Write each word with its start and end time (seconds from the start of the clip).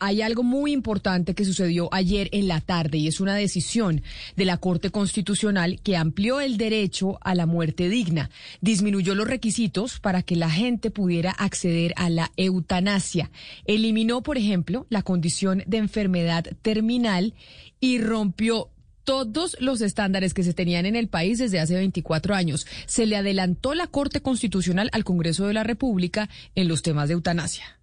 hay 0.00 0.22
algo 0.22 0.42
muy 0.42 0.72
importante 0.72 1.34
que 1.34 1.44
sucedió 1.44 1.88
ayer 1.92 2.28
en 2.32 2.48
la 2.48 2.60
tarde 2.60 2.98
y 2.98 3.08
es 3.08 3.20
una 3.20 3.34
decisión 3.34 4.02
de 4.36 4.44
la 4.44 4.56
Corte 4.56 4.90
Constitucional 4.90 5.80
que 5.82 5.96
amplió 5.96 6.40
el 6.40 6.56
derecho 6.56 7.18
a 7.22 7.34
la 7.34 7.46
muerte 7.46 7.88
digna, 7.88 8.30
disminuyó 8.60 9.14
los 9.14 9.28
requisitos 9.28 10.00
para 10.00 10.22
que 10.22 10.36
la 10.36 10.50
gente 10.50 10.90
pudiera 10.90 11.30
acceder 11.30 11.92
a 11.96 12.10
la 12.10 12.30
eutanasia, 12.36 13.30
eliminó, 13.64 14.22
por 14.22 14.38
ejemplo, 14.38 14.86
la 14.90 15.02
condición 15.02 15.62
de 15.66 15.78
enfermedad 15.78 16.44
terminal 16.62 17.34
y 17.80 17.98
rompió 17.98 18.70
todos 19.04 19.56
los 19.58 19.80
estándares 19.80 20.34
que 20.34 20.42
se 20.42 20.52
tenían 20.52 20.84
en 20.84 20.94
el 20.94 21.08
país 21.08 21.38
desde 21.38 21.60
hace 21.60 21.74
24 21.76 22.34
años. 22.34 22.66
Se 22.84 23.06
le 23.06 23.16
adelantó 23.16 23.72
la 23.74 23.86
Corte 23.86 24.20
Constitucional 24.20 24.90
al 24.92 25.04
Congreso 25.04 25.46
de 25.46 25.54
la 25.54 25.64
República 25.64 26.28
en 26.54 26.68
los 26.68 26.82
temas 26.82 27.08
de 27.08 27.14
eutanasia. 27.14 27.77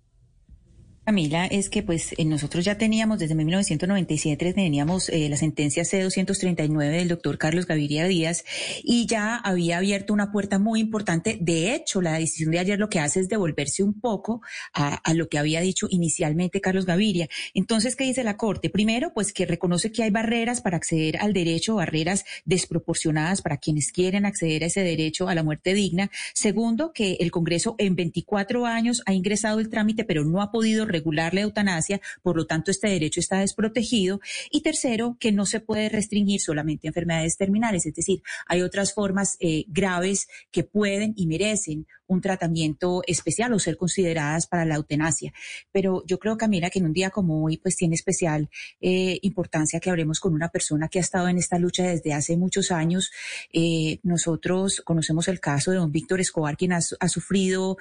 Camila, 1.05 1.45
es 1.45 1.69
que 1.69 1.83
pues 1.83 2.15
eh, 2.17 2.25
nosotros 2.25 2.65
ya 2.65 2.79
teníamos 2.79 3.19
desde 3.19 3.35
1997 3.35 4.53
teníamos 4.53 5.09
eh, 5.09 5.29
la 5.29 5.37
sentencia 5.37 5.83
C239 5.83 6.89
del 6.89 7.07
doctor 7.09 7.37
Carlos 7.37 7.67
Gaviria 7.67 8.07
Díaz 8.07 8.43
y 8.83 9.05
ya 9.05 9.35
había 9.35 9.77
abierto 9.77 10.13
una 10.13 10.31
puerta 10.31 10.57
muy 10.57 10.79
importante. 10.79 11.37
De 11.39 11.75
hecho, 11.75 12.01
la 12.01 12.17
decisión 12.17 12.49
de 12.49 12.57
ayer 12.57 12.79
lo 12.79 12.89
que 12.89 12.99
hace 12.99 13.19
es 13.19 13.29
devolverse 13.29 13.83
un 13.83 14.01
poco 14.01 14.41
a, 14.73 14.95
a 14.95 15.13
lo 15.13 15.29
que 15.29 15.37
había 15.37 15.61
dicho 15.61 15.85
inicialmente 15.91 16.59
Carlos 16.59 16.87
Gaviria. 16.87 17.27
Entonces, 17.53 17.95
¿qué 17.95 18.05
dice 18.05 18.23
la 18.23 18.35
Corte? 18.35 18.71
Primero, 18.71 19.13
pues 19.13 19.31
que 19.31 19.45
reconoce 19.45 19.91
que 19.91 20.01
hay 20.01 20.09
barreras 20.09 20.61
para 20.61 20.77
acceder 20.77 21.17
al 21.17 21.33
derecho, 21.33 21.75
barreras 21.75 22.25
desproporcionadas 22.45 23.43
para 23.43 23.57
quienes 23.57 23.91
quieren 23.91 24.25
acceder 24.25 24.63
a 24.63 24.67
ese 24.67 24.81
derecho 24.81 25.27
a 25.27 25.35
la 25.35 25.43
muerte 25.43 25.75
digna. 25.75 26.09
Segundo, 26.33 26.93
que 26.93 27.17
el 27.19 27.29
Congreso 27.29 27.75
en 27.77 27.95
24 27.95 28.65
años 28.65 29.03
ha 29.05 29.13
ingresado 29.13 29.59
el 29.59 29.69
trámite, 29.69 30.03
pero 30.03 30.25
no 30.25 30.41
ha 30.41 30.51
podido 30.51 30.94
regular 30.95 31.33
la 31.33 31.41
eutanasia, 31.41 32.01
por 32.21 32.35
lo 32.37 32.45
tanto 32.45 32.71
este 32.71 32.87
derecho 32.89 33.19
está 33.19 33.39
desprotegido. 33.39 34.19
Y 34.51 34.61
tercero, 34.61 35.17
que 35.19 35.31
no 35.31 35.45
se 35.45 35.59
puede 35.59 35.89
restringir 35.89 36.39
solamente 36.41 36.87
a 36.87 36.89
enfermedades 36.89 37.37
terminales, 37.37 37.85
es 37.85 37.93
decir, 37.93 38.21
hay 38.47 38.61
otras 38.61 38.93
formas 38.93 39.37
eh, 39.39 39.65
graves 39.67 40.27
que 40.51 40.63
pueden 40.63 41.13
y 41.15 41.27
merecen 41.27 41.85
un 42.07 42.21
tratamiento 42.21 43.01
especial 43.07 43.53
o 43.53 43.59
ser 43.59 43.77
consideradas 43.77 44.47
para 44.47 44.65
la 44.65 44.75
eutanasia. 44.75 45.33
Pero 45.71 46.03
yo 46.05 46.19
creo, 46.19 46.37
Camila, 46.37 46.69
que 46.69 46.79
en 46.79 46.85
un 46.85 46.93
día 46.93 47.09
como 47.09 47.43
hoy, 47.43 47.57
pues 47.57 47.75
tiene 47.75 47.95
especial 47.95 48.49
eh, 48.81 49.19
importancia 49.21 49.79
que 49.79 49.89
hablemos 49.89 50.19
con 50.19 50.33
una 50.33 50.49
persona 50.49 50.87
que 50.87 50.99
ha 50.99 51.01
estado 51.01 51.27
en 51.27 51.37
esta 51.37 51.57
lucha 51.57 51.83
desde 51.83 52.13
hace 52.13 52.37
muchos 52.37 52.71
años. 52.71 53.11
Eh, 53.51 53.99
nosotros 54.03 54.81
conocemos 54.85 55.27
el 55.27 55.39
caso 55.39 55.71
de 55.71 55.77
don 55.77 55.91
Víctor 55.91 56.19
Escobar, 56.19 56.57
quien 56.57 56.73
ha, 56.73 56.79
ha 56.99 57.09
sufrido 57.09 57.77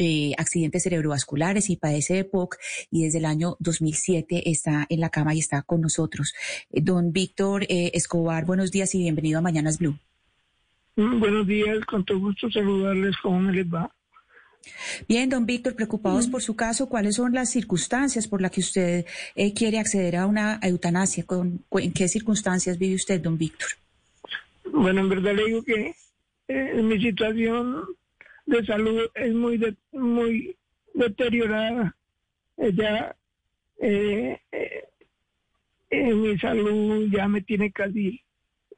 eh, 0.00 0.32
accidentes 0.38 0.84
cerebrovasculares 0.84 1.70
y 1.70 1.76
padece 1.76 2.14
de 2.14 2.24
POC 2.24 2.56
y 2.88 3.02
desde 3.02 3.18
el 3.18 3.24
año 3.24 3.56
2007 3.58 4.48
está 4.48 4.86
en 4.88 5.00
la 5.00 5.10
cama 5.10 5.34
y 5.34 5.40
está 5.40 5.62
con 5.62 5.80
nosotros. 5.80 6.34
Eh, 6.70 6.80
don 6.80 7.12
Víctor 7.12 7.64
eh, 7.64 7.90
Escobar, 7.94 8.44
buenos 8.44 8.70
días 8.70 8.94
y 8.94 8.98
bienvenido 8.98 9.40
a 9.40 9.42
Mañanas 9.42 9.80
Blue. 9.80 9.98
Mm, 10.94 11.18
buenos 11.18 11.48
días, 11.48 11.84
con 11.84 12.04
todo 12.04 12.20
gusto 12.20 12.48
saludarles, 12.48 13.16
¿cómo 13.20 13.50
les 13.50 13.66
va? 13.66 13.90
Bien, 15.08 15.28
don 15.28 15.46
Víctor, 15.46 15.74
preocupados 15.74 16.28
mm. 16.28 16.30
por 16.30 16.42
su 16.42 16.54
caso, 16.54 16.88
¿cuáles 16.88 17.16
son 17.16 17.32
las 17.32 17.50
circunstancias 17.50 18.28
por 18.28 18.40
las 18.40 18.52
que 18.52 18.60
usted 18.60 19.06
quiere 19.56 19.80
acceder 19.80 20.14
a 20.14 20.26
una 20.26 20.60
eutanasia? 20.62 21.24
¿En 21.72 21.92
qué 21.92 22.06
circunstancias 22.06 22.78
vive 22.78 22.94
usted, 22.94 23.20
don 23.20 23.36
Víctor? 23.36 23.70
Bueno, 24.72 25.00
en 25.00 25.08
verdad 25.08 25.34
le 25.34 25.44
digo 25.44 25.62
que 25.64 25.92
en 26.46 26.86
mi 26.86 27.00
situación 27.02 27.82
de 28.48 28.64
salud 28.64 29.10
es 29.14 29.34
muy 29.34 29.76
muy 29.92 30.56
deteriorada. 30.94 31.94
Ya 32.56 33.14
eh, 33.80 34.40
eh, 35.90 36.14
mi 36.14 36.36
salud 36.38 37.08
ya 37.12 37.28
me 37.28 37.42
tiene 37.42 37.70
casi 37.70 38.22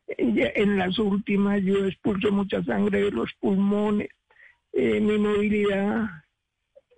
en 0.09 0.77
las 0.77 0.99
últimas. 0.99 1.62
Yo 1.62 1.87
expulso 1.87 2.33
mucha 2.33 2.62
sangre 2.65 3.05
de 3.05 3.12
los 3.12 3.33
pulmones. 3.34 4.09
Eh, 4.72 5.00
mi 5.00 5.19
movilidad 5.19 6.06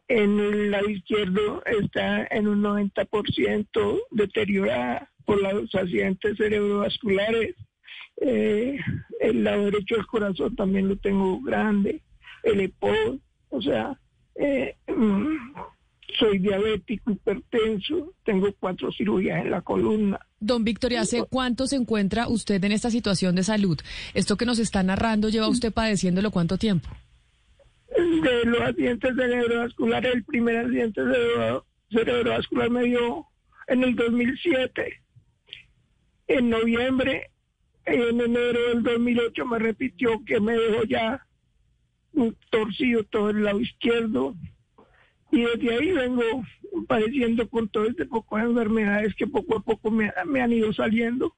en 0.08 0.40
el 0.40 0.70
lado 0.70 0.88
izquierdo 0.88 1.62
está 1.66 2.26
en 2.30 2.48
un 2.48 2.62
90% 2.62 4.00
deteriorada 4.10 5.10
por 5.26 5.40
los 5.40 5.74
accidentes 5.74 6.38
cerebrovasculares. 6.38 7.54
el 8.16 9.44
lado 9.44 9.64
derecho 9.66 9.96
del 9.96 10.06
corazón 10.06 10.56
también 10.56 10.88
lo 10.88 10.96
tengo 10.96 11.40
grande 11.42 12.02
el 12.42 12.60
EPO, 12.60 13.18
o 13.50 13.62
sea, 13.62 13.98
eh, 14.34 14.76
mm, 14.88 15.36
soy 16.18 16.38
diabético, 16.38 17.12
hipertenso, 17.12 18.12
tengo 18.24 18.52
cuatro 18.58 18.90
cirugías 18.92 19.44
en 19.44 19.50
la 19.50 19.60
columna. 19.62 20.20
Don 20.40 20.64
Víctor, 20.64 20.94
¿hace 20.94 21.24
cuánto 21.28 21.66
se 21.66 21.76
encuentra 21.76 22.28
usted 22.28 22.62
en 22.64 22.72
esta 22.72 22.90
situación 22.90 23.34
de 23.34 23.44
salud? 23.44 23.78
Esto 24.14 24.36
que 24.36 24.46
nos 24.46 24.58
está 24.58 24.82
narrando, 24.82 25.28
¿lleva 25.28 25.48
usted 25.48 25.72
padeciéndolo 25.72 26.30
cuánto 26.30 26.58
tiempo? 26.58 26.88
De 27.96 28.44
los 28.44 28.60
accidentes 28.60 29.14
cerebrovasculares, 29.14 30.14
el 30.14 30.24
primer 30.24 30.58
accidente 30.58 31.02
cerebrovascular 31.90 32.70
me 32.70 32.84
dio 32.84 33.26
en 33.68 33.84
el 33.84 33.94
2007. 33.94 35.00
En 36.28 36.50
noviembre, 36.50 37.30
en 37.84 38.20
enero 38.20 38.68
del 38.68 38.82
2008 38.82 39.46
me 39.46 39.58
repitió 39.58 40.24
que 40.24 40.40
me 40.40 40.52
dejó 40.52 40.84
ya 40.84 41.26
torcido 42.50 43.04
todo 43.04 43.30
el 43.30 43.44
lado 43.44 43.60
izquierdo. 43.60 44.34
Y 45.30 45.42
desde 45.42 45.74
ahí 45.74 45.92
vengo 45.92 46.22
padeciendo 46.86 47.48
con 47.48 47.68
todo 47.68 47.86
este 47.86 48.06
poco 48.06 48.36
de 48.36 48.44
enfermedades 48.44 49.14
que 49.14 49.26
poco 49.26 49.56
a 49.56 49.60
poco 49.60 49.90
me, 49.90 50.12
han 50.40 50.52
ido 50.52 50.72
saliendo. 50.72 51.34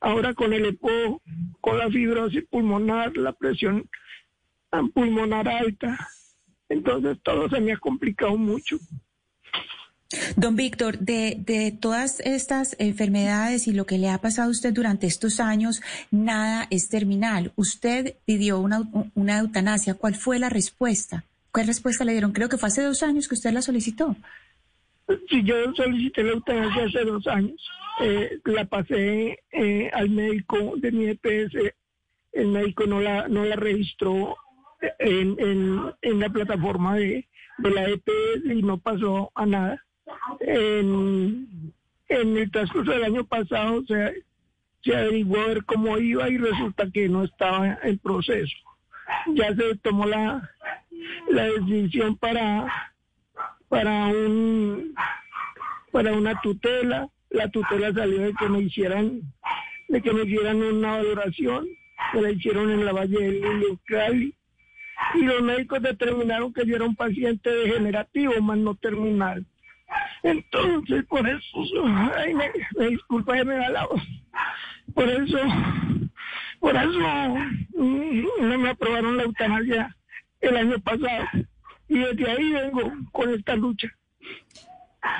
Ahora 0.00 0.34
con 0.34 0.52
el 0.52 0.66
EPO, 0.66 1.22
con 1.60 1.78
la 1.78 1.88
fibrosis 1.88 2.44
pulmonar, 2.50 3.16
la 3.16 3.32
presión 3.32 3.88
pulmonar 4.94 5.48
alta. 5.48 6.08
Entonces 6.68 7.18
todo 7.22 7.48
se 7.48 7.60
me 7.60 7.72
ha 7.72 7.76
complicado 7.76 8.36
mucho. 8.36 8.78
Don 10.36 10.56
Víctor, 10.56 10.98
de, 10.98 11.36
de, 11.38 11.72
todas 11.72 12.20
estas 12.20 12.76
enfermedades 12.78 13.66
y 13.66 13.72
lo 13.72 13.86
que 13.86 13.98
le 13.98 14.08
ha 14.08 14.18
pasado 14.18 14.48
a 14.48 14.50
usted 14.50 14.72
durante 14.72 15.06
estos 15.06 15.40
años, 15.40 15.80
nada 16.10 16.66
es 16.70 16.88
terminal. 16.88 17.52
Usted 17.56 18.16
pidió 18.24 18.58
una, 18.58 18.82
una 19.14 19.38
eutanasia. 19.38 19.94
¿Cuál 19.94 20.14
fue 20.14 20.38
la 20.38 20.48
respuesta? 20.48 21.24
¿Cuál 21.50 21.66
respuesta 21.66 22.04
le 22.04 22.12
dieron? 22.12 22.32
Creo 22.32 22.48
que 22.48 22.58
fue 22.58 22.68
hace 22.68 22.82
dos 22.82 23.02
años 23.02 23.28
que 23.28 23.34
usted 23.34 23.52
la 23.52 23.62
solicitó. 23.62 24.16
Sí, 25.28 25.42
yo 25.44 25.54
solicité 25.74 26.22
la 26.22 26.32
eutanasia 26.32 26.84
hace 26.84 27.04
dos 27.04 27.26
años. 27.26 27.60
Eh, 28.00 28.38
la 28.44 28.64
pasé 28.64 29.38
eh, 29.52 29.90
al 29.92 30.10
médico 30.10 30.74
de 30.76 30.92
mi 30.92 31.06
EPS. 31.06 31.74
El 32.32 32.48
médico 32.48 32.86
no 32.86 33.00
la, 33.00 33.28
no 33.28 33.44
la 33.44 33.56
registró 33.56 34.36
en, 34.98 35.36
en, 35.38 35.92
en 36.00 36.20
la 36.20 36.28
plataforma 36.30 36.96
de, 36.96 37.28
de 37.58 37.70
la 37.70 37.88
EPS 37.88 38.44
y 38.46 38.62
no 38.62 38.78
pasó 38.78 39.30
a 39.34 39.46
nada 39.46 39.84
en, 40.40 41.72
el 42.08 42.50
transcurso 42.50 42.92
del 42.92 43.04
año 43.04 43.24
pasado 43.24 43.82
se, 43.86 44.24
se 44.82 44.96
averiguó 44.96 45.40
a 45.40 45.46
ver 45.48 45.64
cómo 45.64 45.98
iba 45.98 46.28
y 46.28 46.36
resulta 46.36 46.90
que 46.90 47.08
no 47.08 47.24
estaba 47.24 47.78
en 47.82 47.98
proceso. 47.98 48.56
Ya 49.34 49.54
se 49.54 49.76
tomó 49.76 50.06
la, 50.06 50.50
la 51.30 51.44
decisión 51.44 52.16
para, 52.16 52.92
para 53.68 54.06
un 54.06 54.94
para 55.92 56.12
una 56.14 56.40
tutela. 56.40 57.08
La 57.30 57.48
tutela 57.48 57.92
salió 57.92 58.20
de 58.20 58.34
que 58.34 58.48
me 58.48 58.60
hicieran, 58.60 59.20
de 59.88 60.02
que 60.02 60.12
me 60.12 60.22
hicieran 60.24 60.62
una 60.62 60.96
valoración, 60.96 61.66
que 62.12 62.20
la 62.20 62.30
hicieron 62.30 62.70
en 62.70 62.84
la 62.84 62.92
Valle 62.92 63.18
del 63.18 63.40
Lili, 63.40 63.78
Cali. 63.86 64.34
Y 65.14 65.22
los 65.22 65.42
médicos 65.42 65.82
determinaron 65.82 66.52
que 66.52 66.66
yo 66.66 66.76
era 66.76 66.84
un 66.84 66.96
paciente 66.96 67.50
degenerativo, 67.50 68.40
más 68.40 68.58
no 68.58 68.74
terminal. 68.74 69.46
Entonces, 70.22 71.04
por 71.06 71.28
eso, 71.28 71.84
ay, 72.16 72.34
me, 72.34 72.88
disculpa 72.88 73.36
que 73.36 73.44
me 73.44 73.56
da 73.56 73.70
la 73.70 73.86
voz. 73.86 74.02
Por 74.94 75.08
eso, 75.08 75.38
por 76.60 76.76
eso 76.76 77.34
mm, 77.76 78.24
no 78.40 78.58
me 78.58 78.70
aprobaron 78.70 79.16
la 79.16 79.24
eutanasia 79.24 79.96
el 80.40 80.56
año 80.56 80.78
pasado. 80.80 81.28
Y 81.88 81.98
desde 81.98 82.30
ahí 82.30 82.52
vengo 82.52 82.92
con 83.10 83.34
esta 83.34 83.56
lucha. 83.56 83.88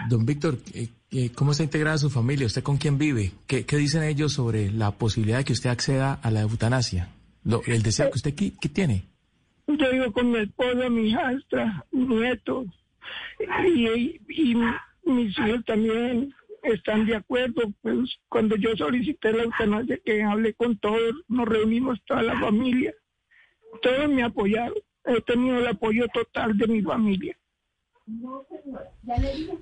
Don 0.08 0.24
Víctor, 0.24 0.58
eh, 0.74 0.88
eh, 1.10 1.30
¿cómo 1.34 1.50
está 1.50 1.64
integrada 1.64 1.98
su 1.98 2.08
familia? 2.08 2.46
¿Usted 2.46 2.62
con 2.62 2.76
quién 2.76 2.98
vive? 2.98 3.32
¿Qué, 3.46 3.64
dicen 3.64 4.02
ellos 4.04 4.32
sobre 4.32 4.70
la 4.70 4.92
posibilidad 4.92 5.38
de 5.38 5.44
que 5.44 5.52
usted 5.52 5.70
acceda 5.70 6.14
a 6.14 6.30
la 6.30 6.42
eutanasia? 6.42 7.08
¿El 7.66 7.82
deseo 7.82 8.10
que 8.10 8.16
usted 8.16 8.34
qué, 8.34 8.68
tiene? 8.68 9.04
Yo 9.66 9.90
vivo 9.90 10.12
con 10.12 10.30
mi 10.30 10.38
esposa, 10.38 10.88
mi 10.88 11.08
hijastra, 11.08 11.84
mi 11.90 12.06
nieto, 12.14 12.64
y, 13.66 14.20
y 14.28 14.54
mis 15.04 15.38
hijos 15.38 15.64
también 15.64 16.34
están 16.62 17.06
de 17.06 17.16
acuerdo. 17.16 17.72
Pues 17.82 18.18
cuando 18.28 18.56
yo 18.56 18.76
solicité 18.76 19.32
la 19.32 19.44
eutanasia, 19.44 19.98
que 20.04 20.22
hablé 20.22 20.54
con 20.54 20.78
todos, 20.78 21.14
nos 21.28 21.48
reunimos 21.48 21.98
toda 22.06 22.22
la 22.22 22.38
familia, 22.38 22.94
todos 23.82 24.08
me 24.08 24.22
apoyaron. 24.22 24.74
He 25.04 25.20
tenido 25.22 25.58
el 25.58 25.66
apoyo 25.66 26.06
total 26.14 26.56
de 26.56 26.66
mi 26.68 26.82
familia. 26.82 27.36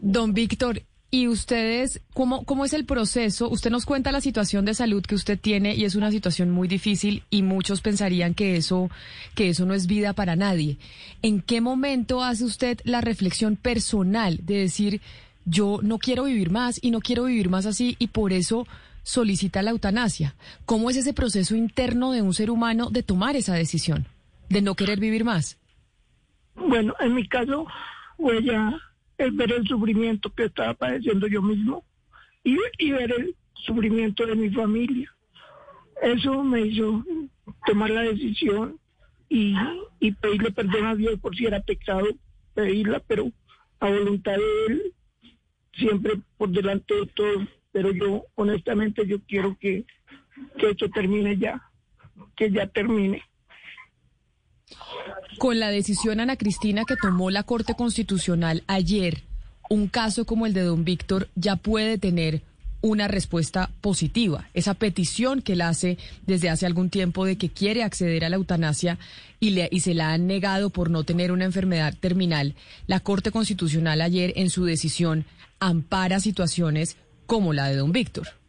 Don 0.00 0.34
Víctor, 0.34 0.82
Y 1.12 1.26
ustedes, 1.26 2.00
¿cómo, 2.14 2.44
¿cómo 2.44 2.64
es 2.64 2.72
el 2.72 2.84
proceso? 2.84 3.48
Usted 3.50 3.70
nos 3.70 3.84
cuenta 3.84 4.12
la 4.12 4.20
situación 4.20 4.64
de 4.64 4.74
salud 4.74 5.02
que 5.02 5.16
usted 5.16 5.40
tiene 5.40 5.74
y 5.74 5.84
es 5.84 5.96
una 5.96 6.12
situación 6.12 6.50
muy 6.50 6.68
difícil 6.68 7.24
y 7.30 7.42
muchos 7.42 7.80
pensarían 7.80 8.32
que 8.32 8.54
eso, 8.54 8.90
que 9.34 9.48
eso 9.48 9.66
no 9.66 9.74
es 9.74 9.88
vida 9.88 10.12
para 10.12 10.36
nadie. 10.36 10.78
¿En 11.22 11.42
qué 11.42 11.60
momento 11.60 12.22
hace 12.22 12.44
usted 12.44 12.78
la 12.84 13.00
reflexión 13.00 13.56
personal 13.56 14.38
de 14.42 14.58
decir, 14.58 15.00
yo 15.44 15.80
no 15.82 15.98
quiero 15.98 16.24
vivir 16.24 16.50
más 16.50 16.78
y 16.82 16.90
no 16.90 17.00
quiero 17.00 17.24
vivir 17.24 17.48
más 17.48 17.66
así 17.66 17.96
y 17.98 18.08
por 18.08 18.32
eso 18.32 18.66
solicita 19.02 19.62
la 19.62 19.70
eutanasia? 19.70 20.34
¿Cómo 20.66 20.90
es 20.90 20.96
ese 20.96 21.12
proceso 21.12 21.56
interno 21.56 22.12
de 22.12 22.22
un 22.22 22.34
ser 22.34 22.50
humano 22.50 22.90
de 22.90 23.02
tomar 23.02 23.36
esa 23.36 23.54
decisión, 23.54 24.06
de 24.48 24.62
no 24.62 24.74
querer 24.74 25.00
vivir 25.00 25.24
más? 25.24 25.58
Bueno, 26.54 26.94
en 27.00 27.14
mi 27.14 27.26
caso, 27.26 27.66
voy 28.18 28.50
a 28.50 28.78
el 29.18 29.32
ver 29.32 29.52
el 29.52 29.66
sufrimiento 29.66 30.32
que 30.34 30.44
estaba 30.44 30.74
padeciendo 30.74 31.26
yo 31.26 31.42
mismo 31.42 31.84
y, 32.42 32.56
ver 32.90 33.12
el 33.12 33.36
sufrimiento 33.54 34.26
de 34.26 34.34
mi 34.34 34.50
familia. 34.50 35.12
Eso 36.02 36.42
me 36.42 36.62
hizo 36.62 37.04
tomar 37.66 37.90
la 37.90 38.02
decisión 38.02 38.78
y, 39.28 39.54
y 40.00 40.12
pedirle 40.12 40.50
perdón 40.50 40.86
a 40.86 40.94
Dios 40.94 41.20
por 41.20 41.36
si 41.36 41.44
era 41.44 41.60
pecado 41.60 42.06
pedirla, 42.54 43.00
pero 43.06 43.30
a 43.78 43.88
voluntad 43.88 44.36
de 44.36 44.66
Él, 44.72 44.94
siempre 45.72 46.20
por 46.36 46.50
delante 46.50 46.94
de 46.94 47.06
todo. 47.06 47.46
Pero 47.72 47.92
yo, 47.92 48.26
honestamente, 48.34 49.06
yo 49.06 49.20
quiero 49.26 49.56
que, 49.60 49.84
que 50.58 50.70
esto 50.70 50.88
termine 50.90 51.36
ya, 51.38 51.62
que 52.36 52.50
ya 52.50 52.66
termine. 52.66 53.22
Con 55.38 55.60
la 55.60 55.70
decisión, 55.70 56.20
Ana 56.20 56.36
Cristina, 56.36 56.84
que 56.84 56.96
tomó 56.96 57.30
la 57.30 57.44
Corte 57.44 57.74
Constitucional 57.74 58.62
ayer, 58.66 59.22
un 59.68 59.88
caso 59.88 60.26
como 60.26 60.46
el 60.46 60.52
de 60.52 60.62
don 60.62 60.84
Víctor 60.84 61.28
ya 61.34 61.56
puede 61.56 61.98
tener 61.98 62.42
una 62.82 63.08
respuesta 63.08 63.70
positiva. 63.80 64.48
Esa 64.54 64.74
petición 64.74 65.42
que 65.42 65.52
él 65.52 65.60
hace 65.60 65.98
desde 66.26 66.48
hace 66.48 66.66
algún 66.66 66.88
tiempo 66.88 67.24
de 67.24 67.36
que 67.36 67.50
quiere 67.50 67.82
acceder 67.82 68.24
a 68.24 68.28
la 68.28 68.36
eutanasia 68.36 68.98
y, 69.38 69.50
le, 69.50 69.68
y 69.70 69.80
se 69.80 69.94
la 69.94 70.12
han 70.12 70.26
negado 70.26 70.70
por 70.70 70.90
no 70.90 71.04
tener 71.04 71.30
una 71.30 71.44
enfermedad 71.44 71.94
terminal, 71.98 72.54
la 72.86 73.00
Corte 73.00 73.30
Constitucional 73.30 74.00
ayer 74.00 74.32
en 74.36 74.50
su 74.50 74.64
decisión 74.64 75.24
ampara 75.60 76.18
situaciones 76.20 76.96
como 77.26 77.52
la 77.52 77.68
de 77.68 77.76
don 77.76 77.92
Víctor. 77.92 78.39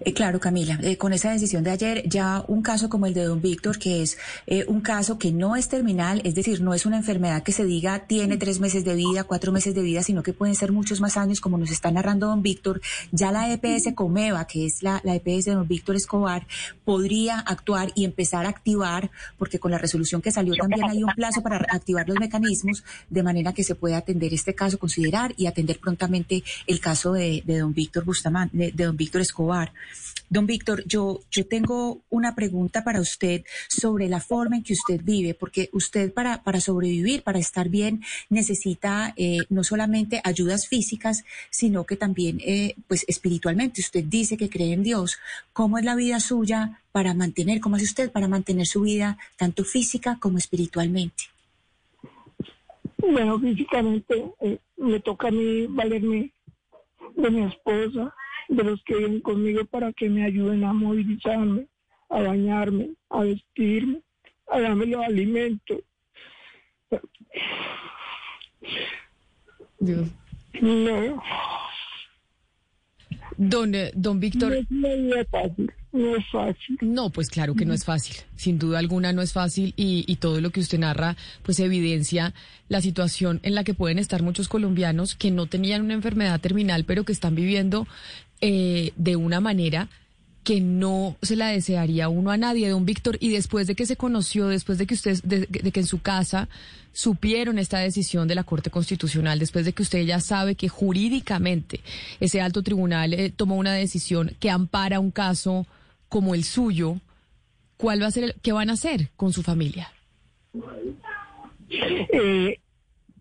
Eh, 0.00 0.12
claro, 0.12 0.40
Camila, 0.40 0.78
eh, 0.82 0.98
con 0.98 1.14
esa 1.14 1.30
decisión 1.30 1.64
de 1.64 1.70
ayer, 1.70 2.06
ya 2.06 2.44
un 2.48 2.60
caso 2.60 2.90
como 2.90 3.06
el 3.06 3.14
de 3.14 3.24
don 3.24 3.40
Víctor, 3.40 3.78
que 3.78 4.02
es 4.02 4.18
eh, 4.46 4.66
un 4.68 4.82
caso 4.82 5.18
que 5.18 5.32
no 5.32 5.56
es 5.56 5.68
terminal, 5.68 6.20
es 6.24 6.34
decir, 6.34 6.60
no 6.60 6.74
es 6.74 6.84
una 6.84 6.98
enfermedad 6.98 7.42
que 7.42 7.52
se 7.52 7.64
diga 7.64 8.06
tiene 8.06 8.36
tres 8.36 8.60
meses 8.60 8.84
de 8.84 8.94
vida, 8.94 9.24
cuatro 9.24 9.52
meses 9.52 9.74
de 9.74 9.80
vida, 9.80 10.02
sino 10.02 10.22
que 10.22 10.34
pueden 10.34 10.54
ser 10.54 10.72
muchos 10.72 11.00
más 11.00 11.16
años, 11.16 11.40
como 11.40 11.56
nos 11.56 11.70
está 11.70 11.90
narrando 11.90 12.26
don 12.26 12.42
Víctor, 12.42 12.82
ya 13.10 13.32
la 13.32 13.50
EPS 13.50 13.94
Comeva, 13.94 14.46
que 14.46 14.66
es 14.66 14.82
la, 14.82 15.00
la 15.02 15.14
EPS 15.14 15.46
de 15.46 15.54
don 15.54 15.66
Víctor 15.66 15.96
Escobar, 15.96 16.46
podría 16.84 17.38
actuar 17.38 17.90
y 17.94 18.04
empezar 18.04 18.44
a 18.44 18.50
activar, 18.50 19.10
porque 19.38 19.58
con 19.58 19.70
la 19.70 19.78
resolución 19.78 20.20
que 20.20 20.30
salió 20.30 20.54
también 20.56 20.84
hay 20.84 21.02
un 21.02 21.12
plazo 21.14 21.42
para 21.42 21.64
activar 21.70 22.06
los 22.06 22.18
mecanismos, 22.20 22.84
de 23.08 23.22
manera 23.22 23.54
que 23.54 23.64
se 23.64 23.74
pueda 23.74 23.96
atender 23.96 24.34
este 24.34 24.54
caso, 24.54 24.78
considerar 24.78 25.32
y 25.38 25.46
atender 25.46 25.78
prontamente 25.80 26.44
el 26.66 26.80
caso 26.80 27.14
de, 27.14 27.42
de 27.46 27.60
don 27.60 27.72
Víctor 27.72 28.04
Bustamante, 28.04 28.72
de 28.74 28.84
don 28.84 28.96
Víctor 28.96 29.22
Escobar 29.22 29.53
Don 30.30 30.46
Víctor, 30.46 30.84
yo, 30.86 31.20
yo 31.30 31.46
tengo 31.46 32.02
una 32.10 32.34
pregunta 32.34 32.82
para 32.82 33.00
usted 33.00 33.44
sobre 33.68 34.08
la 34.08 34.20
forma 34.20 34.56
en 34.56 34.62
que 34.64 34.72
usted 34.72 35.00
vive, 35.02 35.34
porque 35.34 35.68
usted 35.72 36.12
para, 36.12 36.42
para 36.42 36.60
sobrevivir, 36.60 37.22
para 37.22 37.38
estar 37.38 37.68
bien, 37.68 38.02
necesita 38.30 39.12
eh, 39.16 39.38
no 39.48 39.62
solamente 39.64 40.20
ayudas 40.24 40.66
físicas, 40.66 41.24
sino 41.50 41.84
que 41.84 41.96
también 41.96 42.40
eh, 42.44 42.74
pues 42.88 43.04
espiritualmente. 43.06 43.80
Usted 43.80 44.04
dice 44.04 44.36
que 44.36 44.48
cree 44.48 44.72
en 44.72 44.82
Dios. 44.82 45.18
¿Cómo 45.52 45.78
es 45.78 45.84
la 45.84 45.94
vida 45.94 46.18
suya 46.20 46.80
para 46.90 47.14
mantener, 47.14 47.60
cómo 47.60 47.76
hace 47.76 47.84
usted 47.84 48.10
para 48.10 48.28
mantener 48.28 48.66
su 48.66 48.80
vida 48.80 49.18
tanto 49.36 49.64
física 49.64 50.18
como 50.20 50.38
espiritualmente? 50.38 51.24
Bueno, 52.98 53.38
físicamente 53.38 54.24
eh, 54.40 54.58
me 54.78 55.00
toca 55.00 55.28
a 55.28 55.30
mí 55.30 55.66
valerme 55.68 56.32
de 57.14 57.30
mi 57.30 57.44
esposa, 57.44 58.14
de 58.48 58.64
los 58.64 58.82
que 58.84 58.96
viven 58.96 59.20
conmigo 59.20 59.64
para 59.64 59.92
que 59.92 60.08
me 60.08 60.24
ayuden 60.24 60.64
a 60.64 60.72
movilizarme, 60.72 61.66
a 62.08 62.22
bañarme, 62.22 62.90
a 63.10 63.20
vestirme, 63.20 64.02
a 64.48 64.60
darme 64.60 64.86
los 64.86 65.04
alimentos. 65.04 65.80
Dios. 69.78 70.08
No. 70.60 71.22
Don, 73.36 73.74
eh, 73.74 73.90
don 73.94 74.20
Víctor. 74.20 74.64
No, 74.70 75.16
es 75.16 75.28
fácil, 75.28 75.72
no 75.92 76.16
es 76.16 76.24
fácil. 76.30 76.78
No, 76.82 77.10
pues 77.10 77.28
claro 77.28 77.54
que 77.54 77.64
no 77.64 77.74
es 77.74 77.84
fácil. 77.84 78.16
Sin 78.36 78.58
duda 78.58 78.78
alguna 78.78 79.12
no 79.12 79.22
es 79.22 79.32
fácil 79.32 79.74
y, 79.76 80.04
y 80.06 80.16
todo 80.16 80.40
lo 80.40 80.50
que 80.50 80.60
usted 80.60 80.78
narra, 80.78 81.16
pues 81.42 81.58
evidencia 81.58 82.32
la 82.68 82.80
situación 82.80 83.40
en 83.42 83.56
la 83.56 83.64
que 83.64 83.74
pueden 83.74 83.98
estar 83.98 84.22
muchos 84.22 84.48
colombianos 84.48 85.16
que 85.16 85.32
no 85.32 85.46
tenían 85.46 85.82
una 85.82 85.94
enfermedad 85.94 86.40
terminal, 86.40 86.84
pero 86.84 87.04
que 87.04 87.12
están 87.12 87.34
viviendo 87.34 87.88
eh, 88.46 88.92
de 88.96 89.16
una 89.16 89.40
manera 89.40 89.88
que 90.42 90.60
no 90.60 91.16
se 91.22 91.34
la 91.34 91.48
desearía 91.48 92.10
uno 92.10 92.30
a 92.30 92.36
nadie, 92.36 92.68
don 92.68 92.84
Víctor, 92.84 93.16
y 93.18 93.30
después 93.30 93.66
de 93.66 93.74
que 93.74 93.86
se 93.86 93.96
conoció, 93.96 94.48
después 94.48 94.76
de 94.76 94.86
que 94.86 94.92
usted, 94.92 95.18
de, 95.22 95.46
que 95.46 95.80
en 95.80 95.86
su 95.86 96.02
casa 96.02 96.50
supieron 96.92 97.58
esta 97.58 97.78
decisión 97.78 98.28
de 98.28 98.34
la 98.34 98.44
Corte 98.44 98.68
Constitucional, 98.68 99.38
después 99.38 99.64
de 99.64 99.72
que 99.72 99.82
usted 99.82 100.04
ya 100.04 100.20
sabe 100.20 100.56
que 100.56 100.68
jurídicamente 100.68 101.80
ese 102.20 102.42
alto 102.42 102.62
tribunal 102.62 103.14
eh, 103.14 103.32
tomó 103.34 103.56
una 103.56 103.72
decisión 103.72 104.36
que 104.38 104.50
ampara 104.50 105.00
un 105.00 105.10
caso 105.10 105.66
como 106.10 106.34
el 106.34 106.44
suyo, 106.44 106.98
¿cuál 107.78 108.02
va 108.02 108.08
a 108.08 108.10
ser, 108.10 108.36
qué 108.42 108.52
van 108.52 108.68
a 108.68 108.74
hacer 108.74 109.08
con 109.16 109.32
su 109.32 109.42
familia? 109.42 109.90
Eh, 111.70 112.58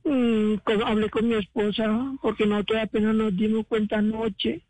mm, 0.03 0.55
hablé 0.85 1.09
con 1.09 1.29
mi 1.29 1.35
esposa 1.35 2.13
porque 2.21 2.45
nosotros 2.45 2.79
apenas 2.83 3.15
nos 3.15 3.33
dimos 3.37 3.65
cuenta 3.67 3.99
anoche 3.99 4.61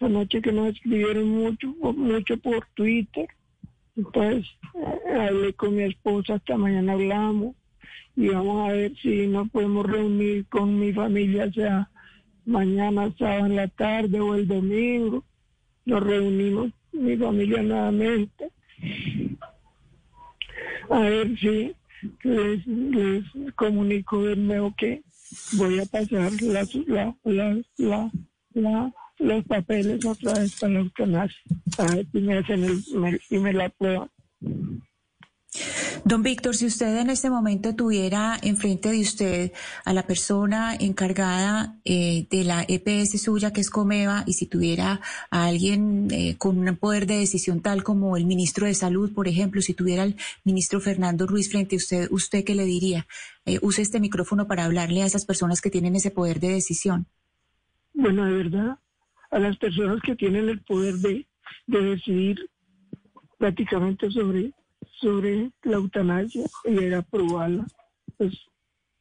anoche 0.00 0.42
que 0.42 0.52
nos 0.52 0.74
escribieron 0.74 1.28
mucho, 1.28 1.68
mucho 1.68 2.36
por 2.38 2.66
Twitter. 2.74 3.28
Entonces 3.96 4.46
eh, 4.74 5.14
hablé 5.14 5.52
con 5.54 5.76
mi 5.76 5.84
esposa, 5.84 6.34
hasta 6.34 6.56
mañana 6.56 6.92
hablamos 6.92 7.54
y 8.16 8.28
vamos 8.28 8.68
a 8.68 8.72
ver 8.72 8.96
si 9.00 9.26
nos 9.26 9.48
podemos 9.50 9.86
reunir 9.86 10.46
con 10.46 10.78
mi 10.78 10.92
familia, 10.92 11.50
sea 11.52 11.90
mañana, 12.44 13.12
sábado 13.18 13.46
en 13.46 13.56
la 13.56 13.68
tarde 13.68 14.20
o 14.20 14.34
el 14.34 14.46
domingo. 14.46 15.24
Nos 15.84 16.02
reunimos, 16.02 16.72
mi 16.92 17.16
familia 17.16 17.62
nuevamente. 17.62 18.50
A 20.90 21.00
ver 21.00 21.38
si 21.38 21.74
les, 22.22 23.24
comunico 23.54 24.22
de 24.22 24.36
nuevo 24.36 24.74
que 24.76 25.02
voy 25.56 25.80
a 25.80 25.86
pasar 25.86 26.30
la, 26.42 26.66
la, 26.86 27.16
la, 27.24 27.60
la, 27.76 28.10
la 28.54 28.92
los 29.18 29.44
papeles 29.44 30.04
otra 30.04 30.34
vez 30.34 30.58
para 30.60 30.72
la 30.72 30.80
eutanasia, 30.80 31.40
a 31.78 31.94
ver 31.94 32.06
si 32.10 32.20
me 32.20 32.38
hacen 32.38 32.64
el, 32.64 33.20
y 33.30 33.38
me 33.38 33.52
la 33.52 33.68
prueban. 33.70 34.10
Don 36.04 36.22
Víctor, 36.22 36.54
si 36.56 36.66
usted 36.66 36.98
en 36.98 37.08
este 37.08 37.30
momento 37.30 37.74
tuviera 37.74 38.36
enfrente 38.42 38.90
de 38.90 39.00
usted 39.00 39.52
a 39.84 39.92
la 39.92 40.06
persona 40.06 40.74
encargada 40.74 41.78
eh, 41.84 42.26
de 42.28 42.44
la 42.44 42.64
EPS 42.68 43.22
suya, 43.22 43.52
que 43.52 43.60
es 43.60 43.70
Comeva, 43.70 44.24
y 44.26 44.34
si 44.34 44.46
tuviera 44.46 45.00
a 45.30 45.46
alguien 45.46 46.08
eh, 46.10 46.36
con 46.36 46.58
un 46.58 46.76
poder 46.76 47.06
de 47.06 47.18
decisión 47.18 47.60
tal 47.62 47.82
como 47.84 48.16
el 48.16 48.26
ministro 48.26 48.66
de 48.66 48.74
Salud, 48.74 49.14
por 49.14 49.28
ejemplo, 49.28 49.62
si 49.62 49.74
tuviera 49.74 50.02
al 50.02 50.16
ministro 50.44 50.80
Fernando 50.80 51.26
Ruiz 51.26 51.50
frente 51.50 51.76
a 51.76 51.78
usted, 51.78 52.08
¿usted 52.10 52.44
qué 52.44 52.54
le 52.54 52.64
diría? 52.64 53.06
Eh, 53.46 53.58
use 53.62 53.80
este 53.80 54.00
micrófono 54.00 54.46
para 54.46 54.64
hablarle 54.64 55.02
a 55.02 55.06
esas 55.06 55.24
personas 55.24 55.60
que 55.60 55.70
tienen 55.70 55.96
ese 55.96 56.10
poder 56.10 56.40
de 56.40 56.50
decisión. 56.50 57.06
Bueno, 57.94 58.24
de 58.24 58.32
verdad, 58.32 58.78
a 59.34 59.40
las 59.40 59.56
personas 59.56 60.00
que 60.00 60.14
tienen 60.14 60.48
el 60.48 60.60
poder 60.62 60.94
de, 60.94 61.26
decidir 61.66 62.48
prácticamente 63.36 64.08
sobre, 64.12 64.52
sobre 65.00 65.50
la 65.64 65.76
eutanasia 65.76 66.46
y 66.64 66.74
de 66.74 66.94
aprobarla, 66.94 67.66
pues 68.16 68.32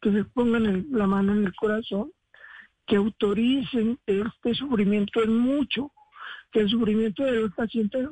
que 0.02 0.12
se 0.12 0.24
pongan 0.24 0.88
la 0.90 1.06
mano 1.06 1.34
en 1.34 1.46
el 1.46 1.56
corazón, 1.56 2.12
que 2.88 2.96
autoricen 2.96 4.00
este 4.08 4.56
sufrimiento 4.56 5.22
es 5.22 5.30
mucho, 5.30 5.92
que 6.52 6.62
el 6.62 6.70
sufrimiento 6.70 7.24
de 7.24 7.34
los 7.34 7.54
pacientes 7.54 8.10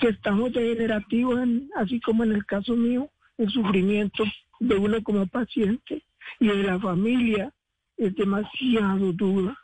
que 0.00 0.08
estamos 0.08 0.52
degenerativos, 0.52 1.40
así 1.76 1.98
como 2.00 2.24
en 2.24 2.32
el 2.32 2.44
caso 2.44 2.76
mío, 2.76 3.10
el 3.38 3.48
sufrimiento 3.48 4.24
de 4.60 4.76
uno 4.76 5.02
como 5.02 5.26
paciente 5.26 6.04
y 6.40 6.48
de 6.48 6.62
la 6.62 6.78
familia 6.78 7.54
es 7.96 8.14
demasiado 8.16 9.14
duro, 9.14 9.56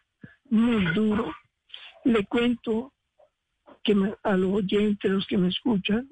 muy 0.49 0.87
duro. 0.95 1.31
Le 2.09 2.25
cuento 2.25 2.95
que 3.85 3.95
a 4.23 4.37
los 4.38 4.50
oyentes, 4.50 5.11
los 5.11 5.27
que 5.27 5.37
me 5.37 5.49
escuchan, 5.49 6.09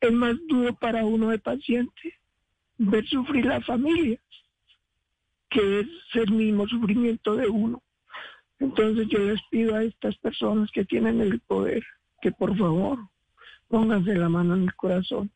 es 0.00 0.10
más 0.10 0.34
duro 0.48 0.74
para 0.74 1.04
uno 1.04 1.28
de 1.28 1.38
paciente 1.38 2.14
ver 2.78 3.06
sufrir 3.06 3.46
la 3.46 3.60
familia, 3.60 4.18
que 5.48 5.80
es 5.80 5.86
el 6.14 6.32
mismo 6.32 6.66
sufrimiento 6.66 7.36
de 7.36 7.46
uno. 7.46 7.80
Entonces 8.58 9.06
yo 9.06 9.20
les 9.20 9.40
pido 9.48 9.76
a 9.76 9.84
estas 9.84 10.16
personas 10.16 10.68
que 10.72 10.84
tienen 10.84 11.20
el 11.20 11.38
poder 11.38 11.84
que 12.20 12.32
por 12.32 12.58
favor 12.58 12.98
pónganse 13.68 14.16
la 14.16 14.28
mano 14.28 14.56
en 14.56 14.64
el 14.64 14.74
corazón, 14.74 15.30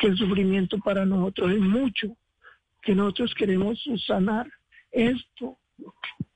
que 0.00 0.08
el 0.08 0.16
sufrimiento 0.16 0.78
para 0.80 1.06
nosotros 1.06 1.52
es 1.52 1.60
mucho, 1.60 2.16
que 2.82 2.96
nosotros 2.96 3.32
queremos 3.36 3.80
sanar 4.04 4.50
esto, 4.90 5.58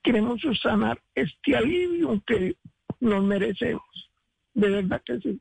queremos 0.05 0.41
sanar 0.63 1.03
este 1.17 1.57
alivio 1.57 2.23
que 2.25 2.55
nos 3.01 3.25
merecemos. 3.25 3.83
De 4.55 4.69
verdad 4.69 5.03
que 5.05 5.19
sí. 5.19 5.41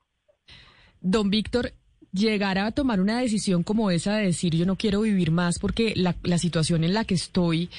Don 1.02 1.30
Víctor, 1.30 1.74
llegar 2.12 2.58
a 2.58 2.72
tomar 2.72 3.00
una 3.00 3.20
decisión 3.20 3.64
como 3.64 3.92
esa 3.92 4.16
de 4.16 4.28
decir 4.28 4.56
yo 4.56 4.66
no 4.66 4.76
quiero 4.76 5.02
vivir 5.02 5.32
más 5.32 5.60
porque 5.60 5.94
la, 5.96 6.16
la 6.24 6.38
situación 6.38 6.84
en 6.84 6.94
la 6.94 7.06
que 7.06 7.14
estoy 7.14 7.70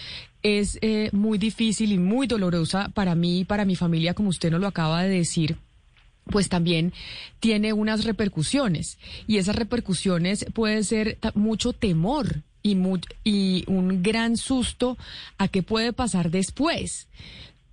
es 0.42 0.78
eh, 0.82 1.10
muy 1.12 1.38
difícil 1.38 1.92
y 1.92 1.98
muy 1.98 2.26
dolorosa 2.26 2.90
para 2.90 3.14
mí 3.14 3.40
y 3.40 3.44
para 3.44 3.64
mi 3.64 3.74
familia, 3.74 4.14
como 4.14 4.28
usted 4.28 4.50
nos 4.50 4.60
lo 4.60 4.68
acaba 4.68 5.02
de 5.02 5.10
decir 5.10 5.56
pues 6.30 6.48
también 6.48 6.92
tiene 7.40 7.72
unas 7.72 8.04
repercusiones 8.04 8.98
y 9.26 9.38
esas 9.38 9.56
repercusiones 9.56 10.44
puede 10.52 10.84
ser 10.84 11.18
mucho 11.34 11.72
temor 11.72 12.42
y, 12.62 12.76
y 13.24 13.64
un 13.66 14.02
gran 14.02 14.36
susto 14.36 14.98
a 15.38 15.48
qué 15.48 15.62
puede 15.62 15.92
pasar 15.92 16.30
después 16.30 17.08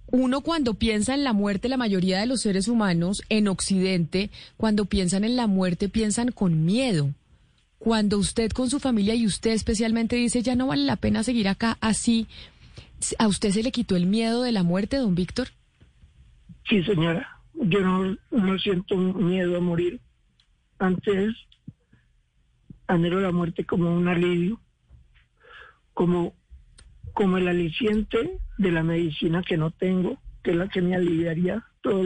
uno 0.08 0.42
cuando 0.42 0.76
piensa 0.76 1.14
en 1.14 1.24
la 1.24 1.34
muerte, 1.34 1.70
la 1.70 1.78
mayoría 1.78 2.20
de 2.20 2.26
los 2.26 2.42
seres 2.42 2.68
humanos 2.68 3.24
en 3.30 3.48
Occidente, 3.48 4.30
cuando 4.58 4.86
piensan 4.86 5.24
en 5.24 5.36
la 5.36 5.48
muerte, 5.48 5.90
piensan 5.90 6.32
con 6.32 6.66
miedo. 6.66 7.10
Cuando 7.80 8.18
usted 8.18 8.52
con 8.52 8.70
su 8.70 8.80
familia 8.80 9.16
y 9.16 9.26
usted 9.26 9.52
especialmente 9.52 10.16
dice, 10.16 10.42
ya 10.42 10.56
no 10.56 10.68
vale 10.68 10.84
la 10.84 10.96
pena 10.96 11.24
seguir 11.24 11.48
acá 11.48 11.78
así, 11.82 12.28
¿a 13.20 13.28
usted 13.28 13.52
se 13.52 13.64
le 13.64 13.72
quitó 13.72 13.96
el 13.96 14.06
miedo 14.06 14.44
de 14.44 14.52
la 14.52 14.64
muerte, 14.64 14.98
don 14.98 15.16
Víctor? 15.16 15.50
Sí, 16.68 16.84
señora. 16.84 17.30
Yo 17.54 17.80
no, 17.82 18.18
no 18.32 18.60
siento 18.60 18.98
miedo 18.98 19.58
a 19.58 19.62
morir. 19.62 20.00
Antes 20.80 21.36
anhelo 22.88 23.20
la 23.22 23.32
muerte 23.32 23.66
como 23.66 23.96
un 23.96 24.08
alivio, 24.08 24.60
como 25.94 26.34
como 27.16 27.38
el 27.38 27.48
aliciente 27.48 28.40
de 28.58 28.72
la 28.72 28.84
medicina 28.84 29.42
que 29.42 29.58
no 29.58 29.72
tengo, 29.72 30.22
que 30.44 30.52
es 30.52 30.58
la 30.58 30.68
que 30.68 30.82
me 30.82 30.96
aliviaría 30.96 31.66
todos 31.82 32.06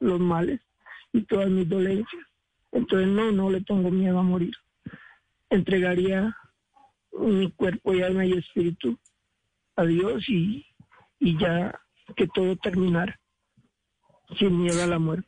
los, 0.00 0.20
males 0.20 0.60
y 1.12 1.22
todas 1.22 1.48
mis 1.48 1.68
dolencias. 1.68 2.22
Entonces 2.72 3.08
no, 3.08 3.32
no 3.32 3.50
le 3.50 3.62
tengo 3.62 3.90
miedo 3.90 4.18
a 4.18 4.22
morir. 4.22 4.54
Entregaría 5.48 6.36
mi 7.12 7.50
cuerpo 7.52 7.94
y 7.94 8.02
alma 8.02 8.26
y 8.26 8.32
espíritu 8.32 8.98
a 9.76 9.84
Dios 9.84 10.28
y, 10.28 10.66
y 11.20 11.38
ya 11.38 11.80
que 12.16 12.26
todo 12.26 12.56
terminara 12.56 13.18
sin 14.38 14.60
miedo 14.60 14.82
a 14.82 14.86
la 14.88 14.98
muerte. 14.98 15.27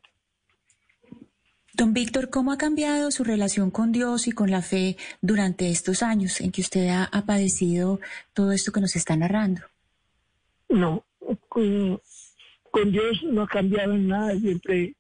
Don 1.75 1.95
Víctor, 1.95 2.31
¿cómo 2.31 2.53
ha 2.53 2.59
cambiado 2.59 3.11
su 3.11 3.23
relación 3.23 3.71
con 3.71 3.93
Dios 3.93 4.27
y 4.27 4.33
con 4.33 4.51
la 4.51 4.61
fe 4.61 4.97
durante 5.23 5.71
estos 5.71 6.03
años 6.03 6.41
en 6.41 6.51
que 6.51 6.63
usted 6.63 6.89
ha, 6.89 7.25
padecido 7.25 8.01
todo 8.35 8.53
esto 8.53 8.73
que 8.73 8.81
nos 8.81 8.97
está 8.97 9.17
narrando? 9.17 9.63
No, 10.69 11.05
con, 11.49 12.01
Dios 12.87 13.23
no 13.23 13.43
ha 13.43 13.49
cambiado 13.49 13.93
en 13.93 14.09
nada. 14.09 14.37
Siempre 14.37 14.95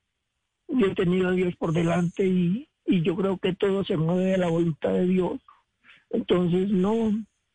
he 0.68 0.94
tenido 0.94 1.28
a 1.28 1.32
Dios 1.32 1.54
por 1.56 1.72
delante 1.72 2.26
y, 2.26 2.66
yo 2.86 3.14
creo 3.14 3.38
que 3.38 3.54
todo 3.54 3.84
se 3.84 3.96
mueve 3.96 4.32
de 4.32 4.38
la 4.38 4.48
voluntad 4.48 4.92
de 4.92 5.06
Dios. 5.06 5.40
Entonces, 6.10 6.70
no, 6.70 7.12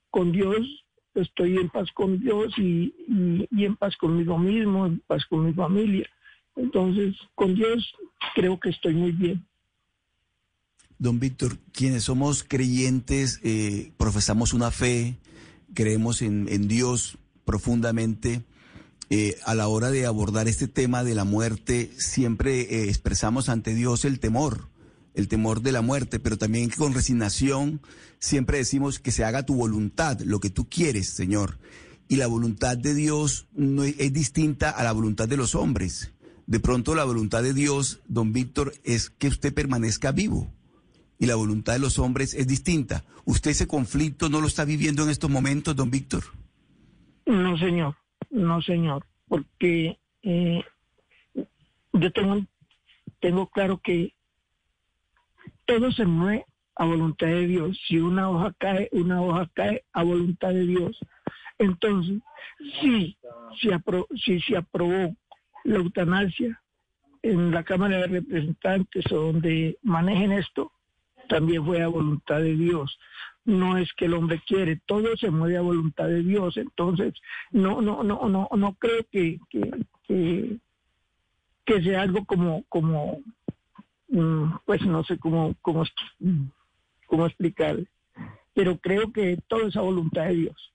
con 0.10 0.32
Dios 0.32 0.86
estoy 1.14 1.58
en 1.58 1.70
paz 1.70 1.92
con 1.94 2.20
Dios 2.20 2.54
y, 2.58 2.94
y 3.52 3.66
en 3.66 3.76
paz 3.76 3.98
conmigo 3.98 4.38
mismo, 4.38 4.86
en 4.86 5.00
paz 5.08 5.26
con 5.26 5.46
mi 5.46 5.54
familia. 5.54 6.10
Entonces, 6.56 7.16
con 7.36 7.56
Dios 7.56 7.94
creo 8.34 8.60
que 8.60 8.70
estoy 8.70 8.94
muy 8.94 9.12
bien. 9.12 9.46
Don 10.98 11.20
Víctor, 11.20 11.58
quienes 11.74 12.04
somos 12.04 12.44
creyentes, 12.44 13.40
eh, 13.44 13.92
profesamos 13.98 14.54
una 14.54 14.72
fe, 14.72 15.18
creemos 15.74 16.22
en, 16.22 16.68
Dios 16.68 17.18
profundamente. 17.44 18.44
Eh, 19.12 19.38
a 19.46 19.54
la 19.54 19.68
hora 19.68 19.92
de 19.92 20.06
abordar 20.08 20.48
este 20.48 20.68
tema 20.68 21.04
de 21.04 21.14
la 21.14 21.26
muerte, 21.26 21.92
siempre 21.98 22.62
eh, 22.62 22.90
expresamos 22.90 23.50
ante 23.50 23.76
Dios 23.76 24.04
el 24.04 24.20
temor, 24.20 24.70
el 25.14 25.28
temor 25.28 25.62
de 25.62 25.74
la 25.74 25.82
muerte, 25.82 26.20
pero 26.20 26.38
también 26.38 26.72
con 26.72 26.94
resignación 26.94 27.82
siempre 28.18 28.58
decimos 28.58 28.98
que 28.98 29.12
se 29.12 29.24
haga 29.24 29.46
tu 29.46 29.54
voluntad, 29.54 30.20
lo 30.22 30.40
que 30.40 30.50
tú 30.50 30.68
quieres, 30.68 31.10
Señor. 31.10 31.60
Y 32.08 32.16
la 32.16 32.28
voluntad 32.28 32.78
de 32.78 32.96
Dios 32.96 33.48
no 33.54 33.84
es 33.84 34.14
distinta 34.14 34.70
a 34.70 34.84
la 34.84 34.92
voluntad 34.92 35.28
de 35.28 35.38
los 35.38 35.56
hombres. 35.56 36.12
De 36.48 36.60
pronto 36.60 36.94
la 36.94 37.04
voluntad 37.04 37.42
de 37.42 37.54
Dios, 37.54 38.02
don 38.08 38.32
Víctor, 38.32 38.74
es 38.84 39.10
que 39.10 39.28
usted 39.28 39.54
permanezca 39.54 40.12
vivo. 40.12 40.52
Y 41.18 41.26
la 41.26 41.36
voluntad 41.36 41.74
de 41.74 41.80
los 41.80 41.98
hombres 41.98 42.34
es 42.34 42.48
distinta. 42.48 43.04
¿Usted 43.26 43.52
ese 43.52 43.68
conflicto 43.68 44.30
no 44.30 44.42
lo 44.42 44.48
está 44.48 44.66
viviendo 44.66 45.04
en 45.04 45.10
estos 45.10 45.30
momentos, 45.30 45.76
don 45.76 45.90
Víctor? 45.90 46.24
No, 47.26 47.58
señor. 47.58 47.96
No, 48.30 48.62
señor. 48.62 49.06
Porque 49.28 49.98
eh, 50.22 50.64
yo 51.94 52.12
tengo, 52.12 52.46
tengo 53.20 53.48
claro 53.48 53.80
que 53.84 54.14
todo 55.66 55.92
se 55.92 56.06
mueve 56.06 56.46
a 56.76 56.86
voluntad 56.86 57.28
de 57.28 57.48
Dios. 57.48 57.80
Si 57.88 57.98
una 57.98 58.30
hoja 58.30 58.54
cae, 58.60 58.90
una 58.92 59.22
hoja 59.22 59.50
cae 59.54 59.84
a 59.94 60.04
voluntad 60.04 60.50
de 60.50 60.68
Dios. 60.68 61.00
Entonces, 61.58 62.22
sí, 62.82 63.18
si, 63.60 63.70
si 64.24 64.42
se 64.42 64.58
aprobó 64.58 65.16
la 65.66 65.78
eutanasia 65.78 66.62
en 67.22 67.52
la 67.52 67.64
Cámara 67.64 67.98
de 67.98 68.08
Representantes 68.08 69.12
o 69.12 69.16
donde 69.16 69.78
manejen 69.82 70.32
esto, 70.32 70.72
también 71.28 71.66
fue 71.66 71.82
a 71.82 71.88
voluntad 71.88 72.40
de 72.40 72.56
Dios. 72.56 72.98
No 73.46 73.78
es 73.78 73.92
que 73.94 74.06
el 74.06 74.14
hombre 74.14 74.42
quiere, 74.46 74.80
todo 74.86 75.18
se 75.18 75.32
mueve 75.32 75.58
a 75.58 75.62
voluntad 75.62 76.08
de 76.08 76.22
Dios. 76.22 76.56
Entonces, 76.58 77.14
no, 77.52 77.82
no, 77.82 78.04
no, 78.04 78.30
no, 78.30 78.48
no 78.56 78.74
creo 78.76 79.06
que, 79.12 79.40
que, 79.50 80.60
que, 81.66 81.82
sea 81.82 82.04
algo 82.04 82.26
como, 82.26 82.64
como, 82.70 83.22
mm, 84.10 84.58
pues 84.66 84.82
no 84.86 85.04
sé 85.04 85.18
cómo, 85.18 85.56
cómo, 85.62 85.84
cómo 87.08 87.26
explicar, 87.26 87.78
pero 88.54 88.78
creo 88.78 89.12
que 89.12 89.38
todo 89.48 89.68
es 89.68 89.76
a 89.76 89.82
voluntad 89.82 90.26
de 90.26 90.36
Dios. 90.36 90.75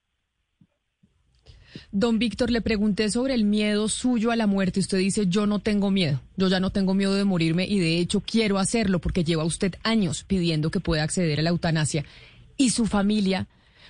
Don 1.92 2.18
Víctor, 2.18 2.50
le 2.50 2.60
pregunté 2.60 3.10
sobre 3.10 3.34
el 3.34 3.44
miedo 3.44 3.88
suyo 3.88 4.30
a 4.30 4.36
la 4.36 4.46
muerte. 4.46 4.80
Usted 4.80 4.98
dice, 4.98 5.26
yo 5.26 5.46
no 5.46 5.58
tengo 5.58 5.90
miedo, 5.90 6.20
yo 6.36 6.48
ya 6.48 6.60
no 6.60 6.70
tengo 6.70 6.94
miedo 6.94 7.14
de 7.14 7.24
morirme 7.24 7.66
y 7.66 7.78
de 7.78 7.98
hecho 7.98 8.20
quiero 8.20 8.58
hacerlo 8.58 9.00
porque 9.00 9.24
lleva 9.24 9.44
usted 9.44 9.74
años 9.82 10.24
pidiendo 10.24 10.70
que 10.70 10.80
pueda 10.80 11.02
acceder 11.02 11.40
a 11.40 11.42
la 11.42 11.50
eutanasia. 11.50 12.04
¿Y 12.56 12.70
su 12.70 12.86
familia? 12.86 13.46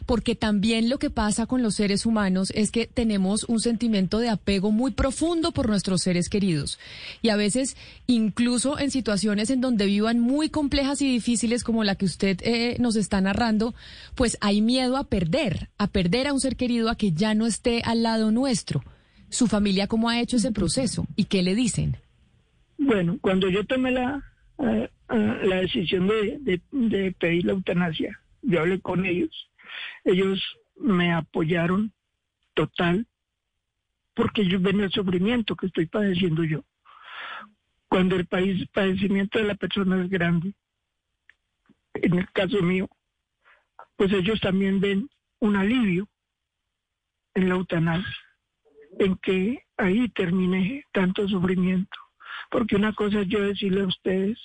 Porque 0.07 0.35
también 0.35 0.89
lo 0.89 0.99
que 0.99 1.11
pasa 1.11 1.47
con 1.47 1.63
los 1.63 1.75
seres 1.75 2.07
humanos 2.07 2.53
es 2.55 2.71
que 2.71 2.87
tenemos 2.87 3.45
un 3.45 3.61
sentimiento 3.61 4.19
de 4.19 4.29
apego 4.29 4.71
muy 4.71 4.93
profundo 4.93 5.53
por 5.53 5.69
nuestros 5.69 6.03
seres 6.03 6.29
queridos. 6.29 6.79
Y 7.23 7.29
a 7.29 7.37
veces, 7.37 7.77
incluso 8.07 8.79
en 8.79 8.91
situaciones 8.91 9.51
en 9.51 9.61
donde 9.61 9.87
vivan 9.87 10.21
muy 10.21 10.49
complejas 10.49 11.03
y 11.03 11.11
difíciles 11.11 11.65
como 11.65 11.85
la 11.85 11.95
que 11.95 12.05
usted 12.05 12.39
eh, 12.43 12.77
nos 12.81 12.97
está 12.97 13.21
narrando, 13.21 13.75
pues 14.15 14.37
hay 14.41 14.61
miedo 14.63 14.97
a 14.97 15.05
perder, 15.05 15.69
a 15.79 15.87
perder 15.87 16.27
a 16.27 16.33
un 16.33 16.41
ser 16.41 16.57
querido 16.57 16.91
a 16.91 16.97
que 16.97 17.13
ya 17.13 17.35
no 17.35 17.47
esté 17.47 17.83
al 17.85 18.03
lado 18.03 18.31
nuestro. 18.31 18.83
¿Su 19.29 19.47
familia 19.47 19.87
cómo 19.87 20.09
ha 20.09 20.21
hecho 20.21 20.37
ese 20.37 20.51
proceso 20.51 21.07
y 21.15 21.25
qué 21.25 21.43
le 21.43 21.55
dicen? 21.55 21.97
Bueno, 22.79 23.19
cuando 23.21 23.49
yo 23.49 23.65
tomé 23.65 23.93
la, 23.93 24.23
eh, 24.59 24.89
eh, 25.11 25.39
la 25.45 25.57
decisión 25.57 26.09
de, 26.09 26.61
de 26.73 27.13
pedir 27.13 27.45
la 27.45 27.53
eutanasia, 27.53 28.19
yo 28.43 28.61
hablé 28.61 28.81
con 28.81 29.05
ellos 29.05 29.31
ellos 30.05 30.41
me 30.77 31.13
apoyaron 31.13 31.93
total 32.55 33.07
porque 34.15 34.43
ellos 34.43 34.61
ven 34.63 34.81
el 34.81 34.91
sufrimiento 34.91 35.57
que 35.57 35.67
estoy 35.67 35.87
padeciendo 35.87 36.45
yo. 36.45 36.65
Cuando 37.89 38.17
el 38.17 38.27
país, 38.27 38.69
padecimiento 38.69 39.39
de 39.39 39.47
la 39.47 39.55
persona 39.55 40.03
es 40.03 40.09
grande, 40.09 40.55
en 41.95 42.19
el 42.19 42.31
caso 42.33 42.63
mío, 42.63 42.89
pues 43.97 44.13
ellos 44.13 44.41
también 44.41 44.81
ven 44.81 45.11
un 45.41 45.57
alivio 45.57 46.09
en 47.35 47.49
la 47.49 47.55
eutanasia, 47.57 48.17
en 48.99 49.17
que 49.17 49.65
ahí 49.77 50.09
termine 50.11 50.85
tanto 50.93 51.27
sufrimiento. 51.29 51.99
Porque 52.51 52.77
una 52.77 52.93
cosa 52.93 53.21
es 53.21 53.29
yo 53.29 53.41
decirle 53.41 53.83
a 53.83 53.87
ustedes, 53.87 54.39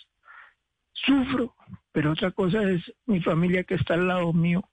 sufro, 0.94 1.55
pero 1.91 2.12
otra 2.12 2.32
cosa 2.32 2.63
es 2.70 2.82
mi 3.05 3.22
familia 3.22 3.63
que 3.63 3.75
está 3.75 3.96
al 3.96 4.08
lado 4.08 4.34
mío, 4.34 4.67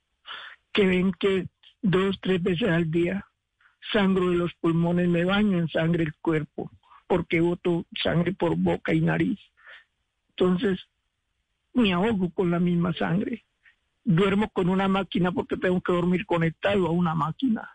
que 0.73 0.87
ven 0.87 1.13
que 1.13 1.49
dos, 1.83 2.19
tres 2.21 2.43
veces 2.43 2.69
al 2.69 2.91
día 2.91 3.27
sangro 3.93 4.31
de 4.31 4.37
los 4.37 4.55
pulmones, 4.55 5.09
me 5.09 5.25
baño 5.25 5.59
en 5.59 5.69
sangre 5.69 6.05
el 6.05 6.15
cuerpo, 6.15 6.71
porque 7.07 7.41
boto 7.41 7.85
sangre 8.03 8.33
por 8.33 8.57
boca 8.57 8.95
y 8.95 9.01
nariz. 9.01 9.41
Entonces, 10.31 10.81
me 11.75 11.93
ahogo 11.93 12.31
con 12.31 12.51
la 12.51 12.59
misma 12.59 12.93
sangre. 12.93 13.45
Duermo 14.05 14.49
con 14.51 14.69
una 14.69 14.89
máquina 14.89 15.33
porque 15.33 15.57
tengo 15.57 15.81
que 15.81 15.93
dormir 15.93 16.27
conectado 16.27 16.87
a 16.87 16.91
una 16.91 17.15
máquina. 17.15 17.69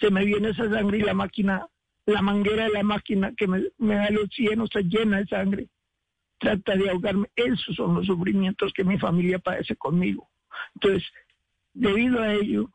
Se 0.00 0.10
me 0.10 0.24
viene 0.24 0.50
esa 0.50 0.68
sangre 0.70 0.98
y 0.98 1.02
la 1.02 1.14
máquina 1.14 1.68
la 2.06 2.22
manguera 2.22 2.64
de 2.64 2.70
la 2.72 2.82
máquina 2.82 3.32
que 3.34 3.46
me, 3.46 3.62
da 3.78 4.06
el 4.06 4.18
oxígeno 4.18 4.64
está 4.64 4.80
llena 4.80 5.18
de 5.18 5.26
sangre. 5.26 5.68
Trata 6.38 6.76
de 6.76 6.90
ahogarme. 6.90 7.28
Esos 7.34 7.76
son 7.76 7.94
los 7.94 8.06
sufrimientos 8.06 8.72
que 8.74 8.84
mi 8.84 8.98
familia 8.98 9.38
padece 9.38 9.76
conmigo. 9.76 10.28
Entonces, 10.74 11.08
debido 11.74 12.20
a 12.20 12.32
ello, 12.32 12.70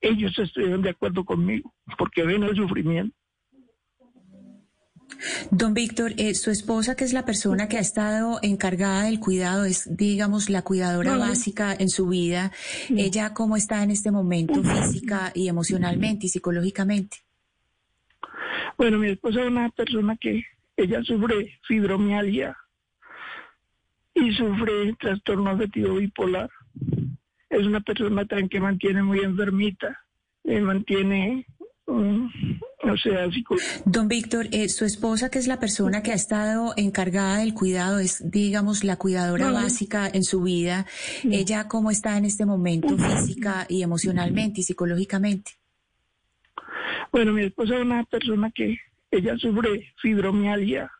ellos 0.00 0.38
estuvieron 0.38 0.82
de 0.82 0.90
acuerdo 0.90 1.24
conmigo, 1.24 1.72
porque 1.96 2.24
ven 2.24 2.42
el 2.42 2.56
sufrimiento. 2.56 3.16
Don 5.50 5.74
Víctor, 5.74 6.12
eh, 6.16 6.34
su 6.34 6.50
esposa, 6.50 6.96
que 6.96 7.04
es 7.04 7.12
la 7.12 7.24
persona 7.24 7.68
que 7.68 7.76
ha 7.76 7.80
estado 7.80 8.38
encargada 8.42 9.04
del 9.04 9.20
cuidado, 9.20 9.64
es, 9.64 9.96
digamos, 9.96 10.50
la 10.50 10.62
cuidadora 10.62 11.16
básica 11.16 11.74
en 11.74 11.88
su 11.88 12.08
vida. 12.08 12.52
¿Ella 12.90 13.32
cómo 13.34 13.56
está 13.56 13.82
en 13.82 13.90
este 13.90 14.10
momento 14.10 14.62
física 14.62 15.30
y 15.34 15.48
emocionalmente 15.48 16.26
y 16.26 16.28
psicológicamente? 16.30 17.18
Bueno, 18.76 18.98
mi 18.98 19.10
esposa 19.10 19.42
es 19.42 19.46
una 19.46 19.70
persona 19.70 20.16
que 20.16 20.44
ella 20.76 21.02
sufre 21.02 21.58
fibromialgia 21.66 22.56
y 24.14 24.32
sufre 24.32 24.94
trastorno 24.98 25.50
afectivo 25.50 25.94
bipolar. 25.96 26.50
Es 27.54 27.66
una 27.66 27.80
persona 27.80 28.24
también 28.24 28.48
que 28.48 28.60
mantiene 28.60 29.02
muy 29.02 29.20
enfermita, 29.20 29.98
eh, 30.44 30.60
mantiene 30.60 31.46
o 31.86 32.96
sea, 32.96 33.28
Don 33.84 34.08
Víctor, 34.08 34.46
eh, 34.52 34.68
su 34.68 34.84
esposa, 34.84 35.30
que 35.30 35.38
es 35.38 35.46
la 35.46 35.60
persona 35.60 36.02
que 36.02 36.12
ha 36.12 36.14
estado 36.14 36.72
encargada 36.76 37.38
del 37.38 37.52
cuidado, 37.52 37.98
es, 37.98 38.30
digamos, 38.30 38.84
la 38.84 38.96
cuidadora 38.96 39.50
básica 39.50 40.08
en 40.12 40.22
su 40.22 40.42
vida, 40.42 40.86
¿ella 41.24 41.68
cómo 41.68 41.90
está 41.90 42.16
en 42.16 42.24
este 42.24 42.46
momento 42.46 42.96
física 42.96 43.66
y 43.68 43.82
emocionalmente 43.82 44.60
y 44.60 44.64
psicológicamente? 44.64 45.52
Bueno, 47.12 47.32
mi 47.32 47.44
esposa 47.44 47.76
es 47.76 47.82
una 47.82 48.04
persona 48.04 48.50
que 48.50 48.78
ella 49.10 49.36
sufre 49.36 49.92
fibromialgia 50.00 50.90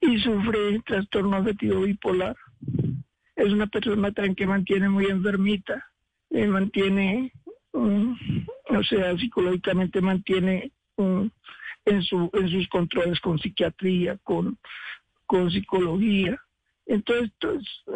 y 0.00 0.18
sufre 0.18 0.80
trastorno 0.84 1.36
afectivo 1.36 1.82
bipolar. 1.82 2.36
Es 3.36 3.52
una 3.52 3.66
persona 3.66 4.10
también 4.12 4.34
que 4.34 4.46
mantiene 4.46 4.88
muy 4.88 5.06
enfermita, 5.06 5.84
eh, 6.30 6.46
mantiene 6.46 7.32
o 7.76 8.82
sea, 8.88 9.16
psicológicamente 9.16 10.00
mantiene 10.00 10.72
en, 10.96 12.02
su, 12.02 12.30
en 12.32 12.48
sus 12.48 12.68
controles 12.68 13.20
con 13.20 13.38
psiquiatría, 13.38 14.18
con, 14.22 14.58
con 15.26 15.50
psicología. 15.50 16.40
Entonces, 16.86 17.32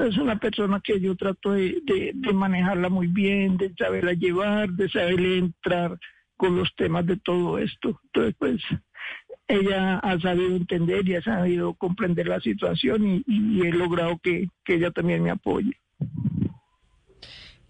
es 0.00 0.16
una 0.16 0.38
persona 0.38 0.80
que 0.82 1.00
yo 1.00 1.14
trato 1.16 1.52
de, 1.52 1.80
de, 1.84 2.32
manejarla 2.32 2.88
muy 2.88 3.06
bien, 3.06 3.56
de 3.56 3.72
saberla 3.74 4.12
llevar, 4.14 4.70
de 4.70 4.88
saberle 4.88 5.38
entrar 5.38 5.96
con 6.36 6.56
los 6.56 6.74
temas 6.74 7.06
de 7.06 7.16
todo 7.16 7.58
esto. 7.58 8.00
Entonces, 8.06 8.34
pues, 8.38 8.60
ella 9.50 9.98
ha 9.98 10.18
sabido 10.20 10.56
entender 10.56 11.08
y 11.08 11.16
ha 11.16 11.22
sabido 11.22 11.74
comprender 11.74 12.28
la 12.28 12.40
situación 12.40 13.24
y, 13.26 13.60
he 13.62 13.72
logrado 13.72 14.18
que, 14.22 14.48
que 14.64 14.74
ella 14.74 14.90
también 14.90 15.22
me 15.22 15.30
apoye. 15.30 15.76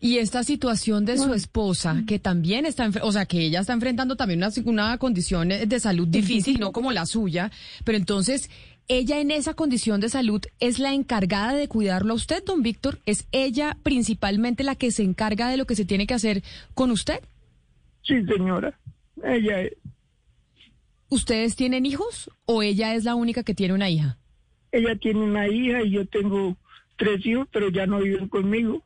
Y 0.02 0.16
esta 0.16 0.44
situación 0.44 1.04
de 1.04 1.18
su 1.18 1.34
esposa, 1.34 2.04
que 2.06 2.18
también 2.18 2.64
está, 2.64 2.90
o 3.02 3.12
sea, 3.12 3.26
que 3.26 3.40
ella 3.40 3.60
está 3.60 3.74
enfrentando 3.74 4.16
también 4.16 4.42
una, 4.42 4.50
una 4.64 4.98
condición 4.98 5.48
de 5.50 5.80
salud 5.80 6.08
difícil, 6.08 6.58
no 6.58 6.72
como 6.72 6.90
la 6.90 7.04
suya, 7.04 7.50
pero 7.84 7.98
entonces, 7.98 8.48
ella 8.88 9.20
en 9.20 9.30
esa 9.30 9.52
condición 9.52 10.00
de 10.00 10.08
salud 10.08 10.40
es 10.58 10.78
la 10.78 10.94
encargada 10.94 11.52
de 11.52 11.68
cuidarlo 11.68 12.14
a 12.14 12.16
usted, 12.16 12.42
don 12.44 12.62
Víctor. 12.62 12.98
¿Es 13.04 13.28
ella 13.30 13.76
principalmente 13.82 14.64
la 14.64 14.74
que 14.74 14.90
se 14.90 15.02
encarga 15.02 15.50
de 15.50 15.58
lo 15.58 15.66
que 15.66 15.76
se 15.76 15.84
tiene 15.84 16.06
que 16.06 16.14
hacer 16.14 16.42
con 16.74 16.90
usted? 16.90 17.20
Sí, 18.02 18.24
señora. 18.24 18.78
Ella 19.22 19.60
es. 19.60 19.72
¿Ustedes 21.10 21.56
tienen 21.56 21.86
hijos 21.86 22.30
o 22.46 22.62
ella 22.62 22.94
es 22.94 23.04
la 23.04 23.16
única 23.16 23.42
que 23.42 23.52
tiene 23.52 23.74
una 23.74 23.90
hija? 23.90 24.16
Ella 24.70 24.94
tiene 24.94 25.20
una 25.20 25.48
hija 25.48 25.82
y 25.82 25.90
yo 25.90 26.06
tengo 26.06 26.56
tres 26.96 27.26
hijos, 27.26 27.48
pero 27.50 27.68
ya 27.68 27.84
no 27.84 27.98
viven 27.98 28.28
conmigo. 28.28 28.80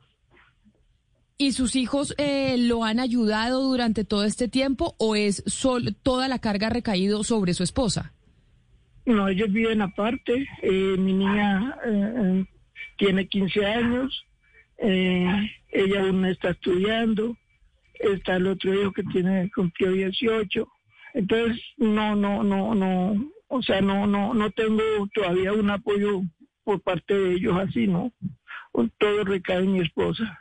¿Y 1.36 1.52
sus 1.52 1.76
hijos 1.76 2.14
eh, 2.16 2.56
lo 2.56 2.82
han 2.82 2.98
ayudado 2.98 3.62
durante 3.62 4.04
todo 4.04 4.24
este 4.24 4.48
tiempo 4.48 4.94
o 4.98 5.16
es 5.16 5.42
sol, 5.46 5.96
toda 6.02 6.28
la 6.28 6.38
carga 6.38 6.70
recaído 6.70 7.24
sobre 7.24 7.52
su 7.52 7.62
esposa? 7.62 8.14
No, 9.04 9.28
ellos 9.28 9.52
viven 9.52 9.82
aparte. 9.82 10.46
Eh, 10.62 10.96
mi 10.96 11.12
niña 11.12 11.76
eh, 11.84 12.46
tiene 12.96 13.28
15 13.28 13.66
años, 13.66 14.24
ella 14.78 16.00
aún 16.00 16.24
está 16.24 16.50
estudiando, 16.50 17.36
está 18.00 18.36
el 18.36 18.46
otro 18.46 18.72
hijo 18.72 18.92
que 18.92 19.02
tiene 19.04 19.50
cumplió 19.54 19.92
18. 19.92 20.66
Entonces, 21.14 21.62
no, 21.78 22.16
no, 22.16 22.42
no, 22.42 22.74
no, 22.74 23.30
o 23.48 23.62
sea, 23.62 23.80
no, 23.80 24.06
no, 24.06 24.34
no 24.34 24.50
tengo 24.50 24.82
todavía 25.14 25.52
un 25.52 25.70
apoyo 25.70 26.22
por 26.64 26.80
parte 26.80 27.14
de 27.14 27.34
ellos 27.34 27.56
así, 27.56 27.86
¿no? 27.86 28.12
Todo 28.98 29.24
recae 29.24 29.60
en 29.62 29.72
mi 29.72 29.80
esposa. 29.80 30.40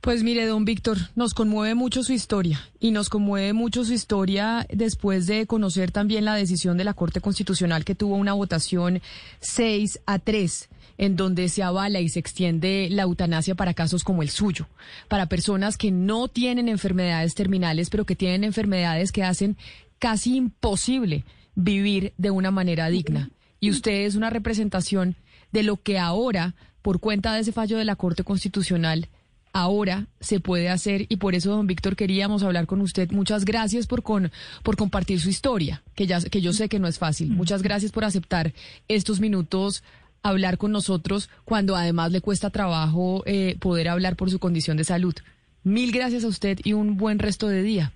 Pues 0.00 0.22
mire, 0.22 0.46
don 0.46 0.64
Víctor, 0.64 0.96
nos 1.14 1.34
conmueve 1.34 1.74
mucho 1.74 2.02
su 2.02 2.14
historia 2.14 2.58
y 2.78 2.90
nos 2.90 3.10
conmueve 3.10 3.52
mucho 3.52 3.84
su 3.84 3.92
historia 3.92 4.66
después 4.70 5.26
de 5.26 5.46
conocer 5.46 5.90
también 5.90 6.24
la 6.24 6.36
decisión 6.36 6.78
de 6.78 6.84
la 6.84 6.94
Corte 6.94 7.20
Constitucional 7.20 7.84
que 7.84 7.94
tuvo 7.94 8.14
una 8.14 8.32
votación 8.32 9.02
6 9.40 10.00
a 10.06 10.18
3 10.18 10.69
en 11.00 11.16
donde 11.16 11.48
se 11.48 11.62
avala 11.62 12.00
y 12.00 12.10
se 12.10 12.18
extiende 12.18 12.88
la 12.90 13.04
eutanasia 13.04 13.54
para 13.54 13.72
casos 13.72 14.04
como 14.04 14.22
el 14.22 14.28
suyo, 14.28 14.68
para 15.08 15.30
personas 15.30 15.78
que 15.78 15.90
no 15.90 16.28
tienen 16.28 16.68
enfermedades 16.68 17.34
terminales, 17.34 17.88
pero 17.88 18.04
que 18.04 18.14
tienen 18.14 18.44
enfermedades 18.44 19.10
que 19.10 19.24
hacen 19.24 19.56
casi 19.98 20.36
imposible 20.36 21.24
vivir 21.54 22.12
de 22.18 22.30
una 22.30 22.50
manera 22.50 22.90
digna. 22.90 23.30
Y 23.60 23.70
usted 23.70 24.04
es 24.04 24.14
una 24.14 24.28
representación 24.28 25.16
de 25.52 25.62
lo 25.62 25.78
que 25.78 25.98
ahora, 25.98 26.54
por 26.82 27.00
cuenta 27.00 27.32
de 27.32 27.40
ese 27.40 27.52
fallo 27.52 27.78
de 27.78 27.86
la 27.86 27.96
Corte 27.96 28.22
Constitucional, 28.22 29.08
ahora 29.54 30.06
se 30.20 30.38
puede 30.38 30.68
hacer 30.68 31.06
y 31.08 31.16
por 31.16 31.34
eso, 31.34 31.50
don 31.50 31.66
Víctor, 31.66 31.96
queríamos 31.96 32.42
hablar 32.42 32.66
con 32.66 32.82
usted. 32.82 33.10
Muchas 33.10 33.46
gracias 33.46 33.86
por, 33.86 34.02
con, 34.02 34.30
por 34.62 34.76
compartir 34.76 35.18
su 35.18 35.30
historia, 35.30 35.82
que, 35.94 36.06
ya, 36.06 36.20
que 36.20 36.42
yo 36.42 36.52
sé 36.52 36.68
que 36.68 36.78
no 36.78 36.88
es 36.88 36.98
fácil. 36.98 37.30
Muchas 37.30 37.62
gracias 37.62 37.90
por 37.90 38.04
aceptar 38.04 38.52
estos 38.86 39.18
minutos 39.18 39.82
hablar 40.22 40.58
con 40.58 40.72
nosotros 40.72 41.30
cuando 41.44 41.76
además 41.76 42.12
le 42.12 42.20
cuesta 42.20 42.50
trabajo 42.50 43.22
eh, 43.26 43.56
poder 43.60 43.88
hablar 43.88 44.16
por 44.16 44.30
su 44.30 44.38
condición 44.38 44.76
de 44.76 44.84
salud. 44.84 45.14
Mil 45.62 45.92
gracias 45.92 46.24
a 46.24 46.28
usted 46.28 46.58
y 46.64 46.72
un 46.72 46.96
buen 46.96 47.18
resto 47.18 47.48
de 47.48 47.62
día. 47.62 47.92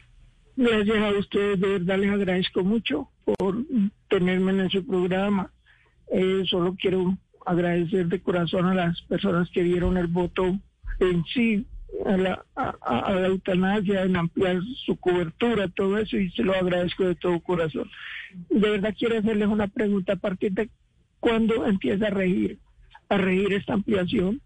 Gracias 0.56 0.96
a 0.96 1.18
ustedes, 1.18 1.60
de 1.60 1.68
verdad 1.68 1.98
les 1.98 2.10
agradezco 2.10 2.62
mucho 2.62 3.08
por 3.24 3.56
tenerme 4.08 4.52
en 4.52 4.70
su 4.70 4.86
programa. 4.86 5.50
Eh, 6.12 6.44
solo 6.48 6.76
quiero 6.78 7.16
agradecer 7.44 8.06
de 8.06 8.20
corazón 8.20 8.66
a 8.66 8.74
las 8.74 9.00
personas 9.02 9.48
que 9.50 9.62
dieron 9.62 9.96
el 9.96 10.06
voto 10.06 10.58
en 11.00 11.24
sí 11.32 11.66
a 12.04 12.16
la, 12.16 12.44
a, 12.56 13.12
la 13.12 13.26
eutanasia, 13.28 14.02
en 14.02 14.16
ampliar 14.16 14.60
su 14.84 14.96
cobertura, 14.96 15.68
todo 15.68 15.98
eso, 15.98 16.16
y 16.16 16.30
se 16.32 16.42
lo 16.42 16.54
agradezco 16.54 17.04
de 17.04 17.14
todo 17.14 17.40
corazón. 17.40 17.88
De 18.50 18.70
verdad 18.70 18.94
quiero 18.98 19.18
hacerles 19.18 19.48
una 19.48 19.68
pregunta 19.68 20.14
a 20.14 20.16
partir 20.16 20.52
de 20.52 20.70
cuándo 21.24 21.66
empieza 21.66 22.08
a 22.08 22.10
regir, 22.10 22.58
a 23.08 23.16
regir 23.16 23.54
esta 23.54 23.72
ampliación. 23.72 24.42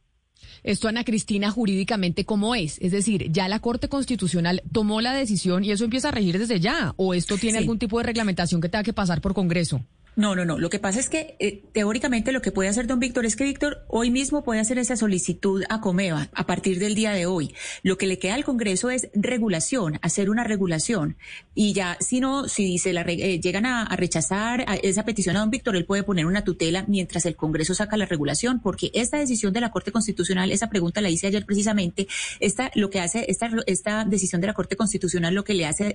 Esto, 0.62 0.86
Ana 0.86 1.02
Cristina, 1.02 1.50
jurídicamente, 1.50 2.24
¿cómo 2.24 2.54
es? 2.54 2.78
Es 2.80 2.92
decir, 2.92 3.32
¿ya 3.32 3.48
la 3.48 3.58
Corte 3.58 3.88
Constitucional 3.88 4.62
tomó 4.72 5.00
la 5.00 5.12
decisión 5.12 5.64
y 5.64 5.72
eso 5.72 5.84
empieza 5.84 6.08
a 6.08 6.12
regir 6.12 6.38
desde 6.38 6.60
ya? 6.60 6.94
¿O 6.96 7.14
esto 7.14 7.36
tiene 7.36 7.58
algún 7.58 7.80
tipo 7.80 7.98
de 7.98 8.04
reglamentación 8.04 8.60
que 8.60 8.68
tenga 8.68 8.84
que 8.84 8.92
pasar 8.92 9.20
por 9.20 9.34
Congreso? 9.34 9.80
No, 10.18 10.34
no, 10.34 10.44
no. 10.44 10.58
Lo 10.58 10.68
que 10.68 10.80
pasa 10.80 10.98
es 10.98 11.08
que 11.08 11.36
eh, 11.38 11.62
teóricamente 11.72 12.32
lo 12.32 12.42
que 12.42 12.50
puede 12.50 12.68
hacer 12.68 12.88
don 12.88 12.98
Víctor 12.98 13.24
es 13.24 13.36
que 13.36 13.44
Víctor 13.44 13.84
hoy 13.86 14.10
mismo 14.10 14.42
puede 14.42 14.58
hacer 14.58 14.76
esa 14.76 14.96
solicitud 14.96 15.62
a 15.68 15.80
Comeva 15.80 16.28
a 16.34 16.44
partir 16.44 16.80
del 16.80 16.96
día 16.96 17.12
de 17.12 17.26
hoy. 17.26 17.54
Lo 17.84 17.98
que 17.98 18.08
le 18.08 18.18
queda 18.18 18.34
al 18.34 18.44
Congreso 18.44 18.90
es 18.90 19.10
regulación, 19.14 20.00
hacer 20.02 20.28
una 20.28 20.42
regulación. 20.42 21.16
Y 21.54 21.72
ya, 21.72 21.96
si 22.00 22.18
no, 22.18 22.48
si 22.48 22.78
se 22.78 22.92
la 22.92 23.02
eh, 23.02 23.38
llegan 23.38 23.64
a, 23.64 23.94
rechazar 23.94 24.66
esa 24.82 25.04
petición 25.04 25.36
a 25.36 25.40
don 25.40 25.50
Víctor, 25.50 25.76
él 25.76 25.84
puede 25.84 26.02
poner 26.02 26.26
una 26.26 26.42
tutela 26.42 26.84
mientras 26.88 27.24
el 27.24 27.36
Congreso 27.36 27.74
saca 27.74 27.96
la 27.96 28.06
regulación, 28.06 28.58
porque 28.60 28.90
esta 28.94 29.18
decisión 29.18 29.52
de 29.52 29.60
la 29.60 29.70
Corte 29.70 29.92
Constitucional, 29.92 30.50
esa 30.50 30.68
pregunta 30.68 31.00
la 31.00 31.10
hice 31.10 31.28
ayer 31.28 31.46
precisamente, 31.46 32.08
esta, 32.40 32.72
lo 32.74 32.90
que 32.90 32.98
hace, 32.98 33.26
esta, 33.28 33.52
esta 33.68 34.04
decisión 34.04 34.40
de 34.40 34.48
la 34.48 34.54
Corte 34.54 34.74
Constitucional 34.74 35.32
lo 35.32 35.44
que 35.44 35.54
le 35.54 35.66
hace 35.66 35.94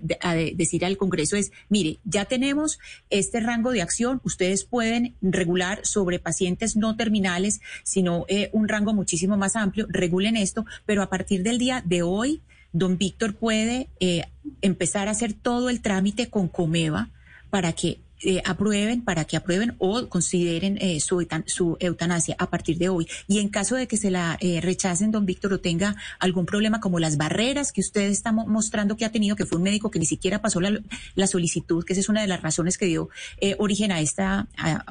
decir 0.56 0.86
al 0.86 0.96
Congreso 0.96 1.36
es, 1.36 1.52
mire, 1.68 2.00
ya 2.06 2.24
tenemos 2.24 2.80
este 3.10 3.42
rango 3.42 3.72
de 3.72 3.82
acción 3.82 4.13
ustedes 4.24 4.64
pueden 4.64 5.16
regular 5.22 5.80
sobre 5.84 6.20
pacientes 6.20 6.76
no 6.76 6.96
terminales, 6.96 7.62
sino 7.84 8.26
eh, 8.28 8.50
un 8.54 8.68
rango 8.68 8.94
muchísimo 8.94 9.38
más 9.38 9.56
amplio, 9.56 9.88
regulen 9.90 10.38
esto, 10.38 10.66
pero 10.86 11.02
a 11.02 11.10
partir 11.10 11.44
del 11.44 11.58
día 11.58 11.82
de 11.86 12.02
hoy, 12.02 12.42
don 12.72 12.98
Víctor 12.98 13.36
puede 13.36 13.90
eh, 14.00 14.26
empezar 14.62 15.08
a 15.08 15.12
hacer 15.12 15.34
todo 15.34 15.70
el 15.70 15.82
trámite 15.82 16.30
con 16.30 16.48
Comeva 16.48 17.10
para 17.50 17.74
que 17.74 18.00
eh, 18.26 18.42
aprueben, 18.46 19.02
para 19.02 19.26
que 19.26 19.38
aprueben 19.38 19.76
o 19.80 20.08
consideren 20.08 20.78
eh, 20.80 21.00
su, 21.00 21.28
su, 21.46 21.78
eutanasia 21.80 22.36
a 22.40 22.50
partir 22.50 22.78
de 22.78 22.90
hoy. 22.90 23.08
Y 23.28 23.40
en 23.40 23.50
caso 23.50 23.76
de 23.76 23.88
que 23.88 23.98
se 23.98 24.12
la 24.12 24.38
eh, 24.40 24.62
rechacen, 24.62 25.12
don 25.12 25.26
Víctor, 25.26 25.54
o 25.54 25.60
tenga 25.60 25.96
algún 26.20 26.46
problema 26.46 26.80
como 26.80 27.00
las 27.00 27.18
barreras 27.18 27.72
que 27.72 27.82
usted 27.82 28.04
está 28.04 28.32
mostrando 28.32 28.96
que 28.96 29.06
ha 29.06 29.12
tenido, 29.12 29.36
que 29.36 29.46
fue 29.46 29.58
un 29.58 29.64
médico 29.64 29.92
que 29.92 30.00
ni 30.00 30.06
siquiera 30.06 30.42
pasó 30.42 30.62
la, 30.62 31.28
solicitud, 31.28 31.84
que 31.84 31.94
esa 31.94 32.00
es 32.00 32.10
una 32.10 32.22
de 32.22 32.28
las 32.28 32.42
razones 32.42 32.78
que 32.78 32.86
dio 32.86 33.10
origen 33.58 33.92
a 33.92 34.00
esta, 34.00 34.48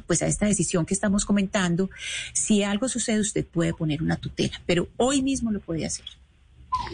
pues 0.07 0.23
a 0.23 0.27
esta 0.27 0.47
decisión 0.47 0.87
que 0.87 0.95
estamos 0.95 1.25
comentando. 1.25 1.91
Si 2.33 2.63
algo 2.63 2.89
sucede, 2.89 3.21
usted 3.21 3.47
puede 3.47 3.75
poner 3.75 4.03
una 4.03 4.17
tutela, 4.17 4.61
pero 4.67 4.89
hoy 4.97 5.23
mismo 5.23 5.51
lo 5.51 5.61
puede 5.61 5.87
hacer. 5.87 6.07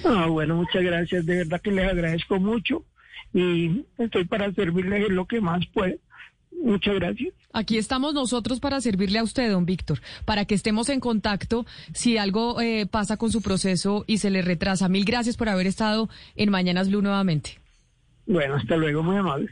Ah, 0.04 0.26
bueno, 0.26 0.56
muchas 0.56 0.82
gracias. 0.82 1.24
De 1.26 1.38
verdad 1.38 1.60
que 1.60 1.70
les 1.70 1.88
agradezco 1.88 2.38
mucho 2.38 2.84
y 3.32 3.84
estoy 3.98 4.24
para 4.24 4.52
servirles 4.52 5.08
lo 5.10 5.26
que 5.26 5.40
más 5.40 5.66
puedo. 5.66 5.96
Muchas 6.62 6.94
gracias. 6.96 7.34
Aquí 7.52 7.78
estamos 7.78 8.14
nosotros 8.14 8.60
para 8.60 8.80
servirle 8.80 9.18
a 9.18 9.22
usted, 9.22 9.50
don 9.50 9.64
Víctor, 9.64 10.00
para 10.24 10.44
que 10.44 10.54
estemos 10.54 10.88
en 10.88 11.00
contacto 11.00 11.66
si 11.92 12.18
algo 12.18 12.60
eh, 12.60 12.86
pasa 12.86 13.16
con 13.16 13.32
su 13.32 13.42
proceso 13.42 14.04
y 14.06 14.18
se 14.18 14.30
le 14.30 14.42
retrasa. 14.42 14.88
Mil 14.88 15.04
gracias 15.04 15.36
por 15.36 15.48
haber 15.48 15.66
estado 15.66 16.08
en 16.36 16.50
Mañanas 16.50 16.88
Blue 16.88 17.02
nuevamente. 17.02 17.58
Bueno, 18.26 18.56
hasta 18.56 18.76
luego, 18.76 19.02
muy 19.02 19.16
amable. 19.16 19.48